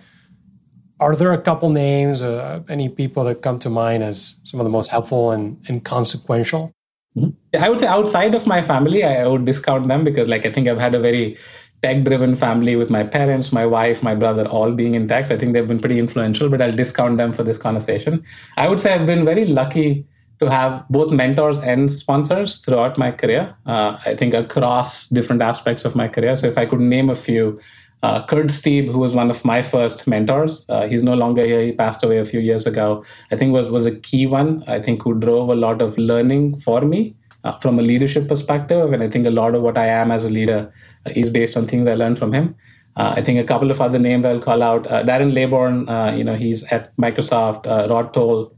are 0.99 1.15
there 1.15 1.33
a 1.33 1.41
couple 1.41 1.69
names, 1.69 2.21
uh, 2.21 2.61
any 2.69 2.87
people 2.87 3.23
that 3.23 3.41
come 3.41 3.59
to 3.59 3.69
mind 3.69 4.03
as 4.03 4.35
some 4.43 4.59
of 4.59 4.63
the 4.63 4.69
most 4.69 4.89
helpful 4.89 5.31
and, 5.31 5.57
and 5.67 5.83
consequential? 5.83 6.71
Mm-hmm. 7.17 7.63
I 7.63 7.69
would 7.69 7.79
say 7.79 7.87
outside 7.87 8.35
of 8.35 8.47
my 8.47 8.65
family, 8.65 9.03
I 9.03 9.27
would 9.27 9.45
discount 9.45 9.87
them 9.87 10.03
because, 10.03 10.27
like, 10.27 10.45
I 10.45 10.51
think 10.53 10.67
I've 10.67 10.79
had 10.79 10.95
a 10.95 10.99
very 10.99 11.37
tech 11.81 12.03
driven 12.03 12.35
family 12.35 12.75
with 12.75 12.89
my 12.89 13.03
parents, 13.03 13.51
my 13.51 13.65
wife, 13.65 14.03
my 14.03 14.13
brother, 14.13 14.45
all 14.45 14.71
being 14.71 14.93
in 14.95 15.07
tech. 15.07 15.31
I 15.31 15.37
think 15.37 15.53
they've 15.53 15.67
been 15.67 15.79
pretty 15.79 15.99
influential, 15.99 16.47
but 16.47 16.61
I'll 16.61 16.71
discount 16.71 17.17
them 17.17 17.33
for 17.33 17.43
this 17.43 17.57
conversation. 17.57 18.23
I 18.55 18.69
would 18.69 18.79
say 18.79 18.93
I've 18.93 19.07
been 19.07 19.25
very 19.25 19.45
lucky 19.45 20.05
to 20.41 20.49
have 20.49 20.83
both 20.89 21.11
mentors 21.11 21.59
and 21.59 21.91
sponsors 21.91 22.57
throughout 22.57 22.97
my 22.97 23.11
career. 23.11 23.55
Uh, 23.67 23.97
I 24.05 24.15
think 24.15 24.33
across 24.33 25.07
different 25.07 25.41
aspects 25.41 25.85
of 25.85 25.95
my 25.95 26.07
career. 26.07 26.35
So 26.35 26.47
if 26.47 26.57
I 26.57 26.65
could 26.65 26.79
name 26.79 27.11
a 27.11 27.15
few, 27.15 27.59
uh, 28.01 28.25
Kurt 28.25 28.47
Steeb, 28.47 28.91
who 28.91 28.97
was 28.97 29.13
one 29.13 29.29
of 29.29 29.45
my 29.45 29.61
first 29.61 30.07
mentors, 30.07 30.65
uh, 30.69 30.87
he's 30.87 31.03
no 31.03 31.13
longer 31.13 31.45
here. 31.45 31.61
He 31.61 31.71
passed 31.71 32.03
away 32.03 32.17
a 32.17 32.25
few 32.25 32.39
years 32.39 32.65
ago. 32.65 33.05
I 33.31 33.37
think 33.37 33.53
was 33.53 33.69
was 33.69 33.85
a 33.85 33.91
key 33.91 34.25
one. 34.25 34.63
I 34.67 34.79
think 34.81 35.03
who 35.03 35.13
drove 35.13 35.49
a 35.49 35.55
lot 35.55 35.79
of 35.79 35.95
learning 35.99 36.59
for 36.61 36.81
me 36.81 37.15
uh, 37.43 37.59
from 37.59 37.77
a 37.77 37.83
leadership 37.83 38.27
perspective, 38.27 38.91
and 38.93 39.03
I 39.03 39.09
think 39.09 39.27
a 39.27 39.29
lot 39.29 39.53
of 39.53 39.61
what 39.61 39.77
I 39.77 39.85
am 39.85 40.11
as 40.11 40.25
a 40.25 40.29
leader 40.29 40.73
uh, 41.05 41.11
is 41.15 41.29
based 41.29 41.55
on 41.55 41.67
things 41.67 41.85
I 41.85 41.93
learned 41.93 42.17
from 42.17 42.33
him. 42.33 42.55
Uh, 42.97 43.13
I 43.15 43.21
think 43.21 43.37
a 43.39 43.43
couple 43.43 43.69
of 43.69 43.79
other 43.79 43.99
names 43.99 44.25
I'll 44.25 44.41
call 44.41 44.63
out. 44.63 44.85
Darren 44.85 45.31
Laybourne, 45.33 46.17
you 46.17 46.23
know, 46.23 46.35
he's 46.35 46.63
at 46.63 46.97
Microsoft. 46.97 47.67
Rod 47.89 48.13
Toll, 48.13 48.51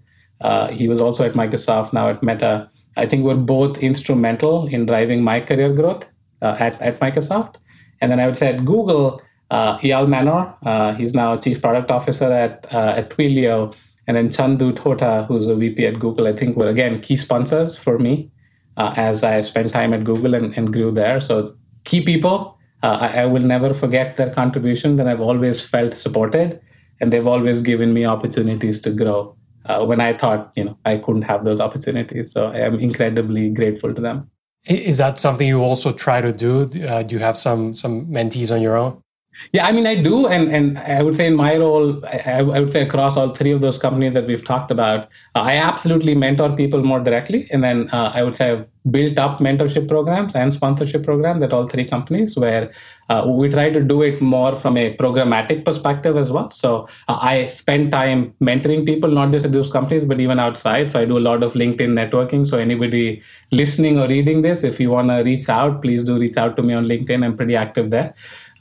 uh, 0.44 0.68
he 0.68 0.88
was 0.88 1.02
also 1.02 1.24
at 1.24 1.34
Microsoft, 1.34 1.94
now 1.94 2.10
at 2.10 2.22
Meta. 2.22 2.70
I 2.98 3.06
think 3.06 3.24
we're 3.24 3.36
both 3.36 3.78
instrumental 3.78 4.68
in 4.68 4.86
driving 4.86 5.24
my 5.24 5.40
career 5.40 5.74
growth 5.74 6.06
uh, 6.42 6.58
at, 6.60 6.80
at 6.82 7.00
Microsoft. 7.00 7.56
And 8.02 8.12
then 8.12 8.20
I 8.20 8.28
would 8.28 8.38
say 8.38 8.54
at 8.54 8.66
Google, 8.66 9.22
uh, 9.50 9.78
Eyal 9.80 10.08
Manor, 10.08 10.54
uh, 10.64 10.94
he's 10.94 11.14
now 11.14 11.38
Chief 11.38 11.62
Product 11.62 11.90
Officer 11.90 12.32
at, 12.32 12.68
uh, 12.74 12.94
at 12.98 13.10
Twilio. 13.10 13.74
And 14.06 14.18
then 14.18 14.30
Chandu 14.30 14.76
Tota, 14.76 15.26
who's 15.28 15.48
a 15.48 15.56
VP 15.56 15.86
at 15.88 16.00
Google, 16.00 16.28
I 16.28 16.34
think 16.34 16.58
were 16.58 16.68
again 16.68 17.00
key 17.00 17.16
sponsors 17.16 17.78
for 17.78 17.98
me 17.98 18.30
uh, 18.76 18.94
as 18.98 19.24
I 19.24 19.40
spent 19.42 19.70
time 19.70 19.94
at 19.94 20.04
Google 20.04 20.34
and, 20.34 20.56
and 20.58 20.74
grew 20.74 20.92
there. 20.92 21.22
So 21.22 21.56
key 21.86 22.04
people, 22.04 22.58
I, 22.82 23.22
I 23.22 23.26
will 23.26 23.44
never 23.44 23.74
forget 23.74 24.18
their 24.18 24.30
contribution. 24.30 25.00
and 25.00 25.10
I've 25.10 25.22
always 25.22 25.62
felt 25.62 25.94
supported 25.94 26.60
and 27.00 27.14
they've 27.14 27.26
always 27.26 27.62
given 27.62 27.94
me 27.94 28.04
opportunities 28.04 28.82
to 28.82 28.92
grow 28.92 29.38
uh, 29.66 29.86
when 29.86 30.00
I 30.02 30.18
thought, 30.18 30.52
you 30.56 30.66
know, 30.66 30.78
I 30.86 30.98
couldn't 30.98 31.24
have 31.24 31.44
those 31.44 31.60
opportunities. 31.60 32.32
So 32.32 32.46
I 32.48 32.60
am 32.60 32.80
incredibly 32.80 33.50
grateful 33.50 33.94
to 33.94 34.02
them. 34.02 34.30
Is 34.66 34.98
that 34.98 35.20
something 35.20 35.46
you 35.46 35.62
also 35.62 35.92
try 35.92 36.22
to 36.22 36.32
do? 36.32 36.70
Uh, 36.88 37.04
do 37.04 37.16
you 37.16 37.20
have 37.20 37.38
some 37.38 37.76
some 37.76 38.06
mentees 38.06 38.50
on 38.50 38.62
your 38.62 38.78
own? 38.78 39.03
Yeah, 39.52 39.68
I 39.68 39.72
mean, 39.72 39.86
I 39.86 39.96
do, 40.02 40.28
and 40.28 40.52
and 40.52 40.78
I 40.80 41.04
would 41.04 41.18
say 41.18 41.28
in 41.28 41.36
my 41.36 41.58
role, 41.58 42.04
I, 42.06 42.40
I 42.40 42.60
would 42.60 42.72
say 42.72 42.82
across 42.82 43.18
all 43.18 43.30
three 43.36 43.52
of 43.52 43.62
those 43.62 43.78
companies 43.78 44.14
that 44.14 44.26
we've 44.26 44.44
talked 44.44 44.72
about, 44.72 45.10
uh, 45.36 45.42
I 45.42 45.56
absolutely 45.58 46.16
mentor 46.16 46.56
people 46.56 46.84
more 46.84 47.00
directly, 47.00 47.48
and 47.52 47.64
then 47.64 47.90
uh, 47.92 48.12
I 48.14 48.24
would 48.24 48.36
say 48.36 48.52
I've 48.52 48.68
built 48.92 49.18
up 49.18 49.40
mentorship 49.40 49.88
programs 49.88 50.36
and 50.36 50.54
sponsorship 50.54 51.04
programs 51.04 51.44
at 51.44 51.54
all 51.54 51.68
three 51.68 51.86
companies, 51.86 52.36
where 52.36 52.72
uh, 53.10 53.26
we 53.28 53.50
try 53.50 53.70
to 53.70 53.82
do 53.82 54.02
it 54.02 54.22
more 54.22 54.56
from 54.56 54.78
a 54.78 54.96
programmatic 54.98 55.64
perspective 55.66 56.18
as 56.18 56.32
well. 56.32 56.50
So 56.52 56.88
uh, 57.08 57.20
I 57.22 57.50
spend 57.50 57.92
time 57.92 58.34
mentoring 58.42 58.86
people, 58.86 59.10
not 59.12 59.32
just 59.32 59.46
at 59.46 59.52
those 59.52 59.72
companies, 59.72 60.06
but 60.06 60.20
even 60.20 60.40
outside. 60.40 60.92
So 60.92 61.00
I 61.00 61.06
do 61.06 61.18
a 61.18 61.26
lot 61.30 61.44
of 61.44 61.54
LinkedIn 61.54 61.92
networking. 62.02 62.46
So 62.48 62.58
anybody 62.58 63.22
listening 63.52 64.00
or 64.00 64.08
reading 64.08 64.42
this, 64.42 64.64
if 64.64 64.80
you 64.80 64.90
want 64.90 65.10
to 65.10 65.24
reach 65.24 65.48
out, 65.48 65.82
please 65.82 66.04
do 66.04 66.18
reach 66.18 66.38
out 66.38 66.58
to 66.58 66.64
me 66.64 66.74
on 66.74 66.86
LinkedIn. 66.86 67.24
I'm 67.24 67.38
pretty 67.38 67.56
active 67.56 67.90
there. 67.90 68.14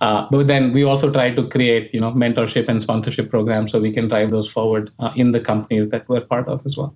Uh, 0.03 0.27
but 0.33 0.49
then 0.49 0.73
we 0.73 0.83
also 0.83 1.13
try 1.13 1.31
to 1.33 1.47
create, 1.47 1.95
you 1.95 2.01
know, 2.01 2.11
mentorship 2.11 2.69
and 2.69 2.83
sponsorship 2.83 3.31
programs 3.31 3.71
so 3.71 3.81
we 3.81 3.93
can 3.93 4.09
drive 4.09 4.33
those 4.33 4.51
forward 4.51 4.91
uh, 4.99 5.13
in 5.15 5.31
the 5.31 5.39
companies 5.39 5.91
that 5.91 6.09
we're 6.09 6.21
part 6.21 6.49
of 6.49 6.61
as 6.67 6.77
well. 6.77 6.93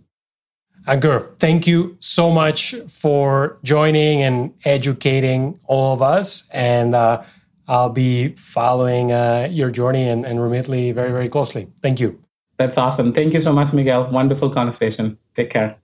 Ankur, 0.88 1.38
thank 1.38 1.69
you 1.69 1.97
so 2.01 2.33
much 2.33 2.75
for 2.88 3.59
joining 3.62 4.23
and 4.23 4.53
educating 4.64 5.61
all 5.66 5.95
of 5.95 6.03
us. 6.03 6.49
And 6.51 6.97
uh, 6.97 7.23
I'll 7.69 7.90
be 7.90 8.35
following 8.35 9.12
uh, 9.12 9.49
your 9.53 9.71
journey 9.71 10.09
and, 10.09 10.27
and 10.27 10.40
Remitly 10.40 10.92
very, 10.92 11.12
very 11.12 11.29
closely. 11.29 11.69
Thank 11.83 12.01
you. 12.01 12.21
That's 12.59 12.77
awesome. 12.77 13.12
Thank 13.12 13.35
you 13.35 13.40
so 13.40 13.53
much, 13.53 13.73
Miguel. 13.73 14.11
Wonderful 14.11 14.51
conversation. 14.51 15.16
Take 15.37 15.51
care. 15.51 15.77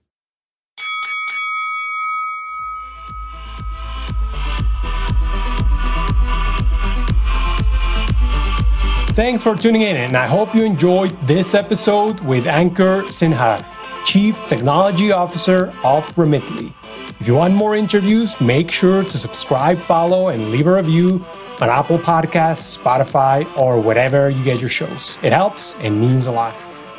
Thanks 9.15 9.43
for 9.43 9.55
tuning 9.55 9.83
in, 9.83 9.95
and 9.95 10.17
I 10.17 10.25
hope 10.25 10.55
you 10.55 10.63
enjoyed 10.63 11.11
this 11.27 11.53
episode 11.53 12.19
with 12.21 12.45
Ankur 12.45 13.03
Sinha, 13.09 13.63
Chief 14.03 14.35
Technology 14.47 15.11
Officer 15.11 15.71
of 15.83 16.03
Remitly. 16.17 16.73
If 17.19 17.27
you 17.27 17.35
want 17.35 17.53
more 17.53 17.75
interviews, 17.75 18.41
make 18.41 18.71
sure 18.71 19.03
to 19.03 19.19
subscribe, 19.19 19.77
follow, 19.77 20.29
and 20.29 20.49
leave 20.49 20.65
a 20.65 20.77
review 20.77 21.23
on 21.61 21.69
Apple 21.69 21.99
Podcasts, 21.99 22.75
Spotify, 22.75 23.45
or 23.55 23.79
whatever 23.79 24.31
you 24.31 24.43
get 24.43 24.59
your 24.59 24.69
shows. 24.69 25.19
It 25.21 25.31
helps 25.31 25.75
and 25.75 26.01
means 26.01 26.25
a 26.25 26.31
lot. 26.31 26.55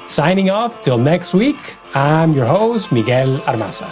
Signing 0.07 0.50
off 0.50 0.83
till 0.83 0.98
next 0.98 1.35
week, 1.35 1.77
I'm 1.94 2.33
your 2.33 2.46
host, 2.46 2.92
Miguel 2.92 3.40
Armaza. 3.40 3.90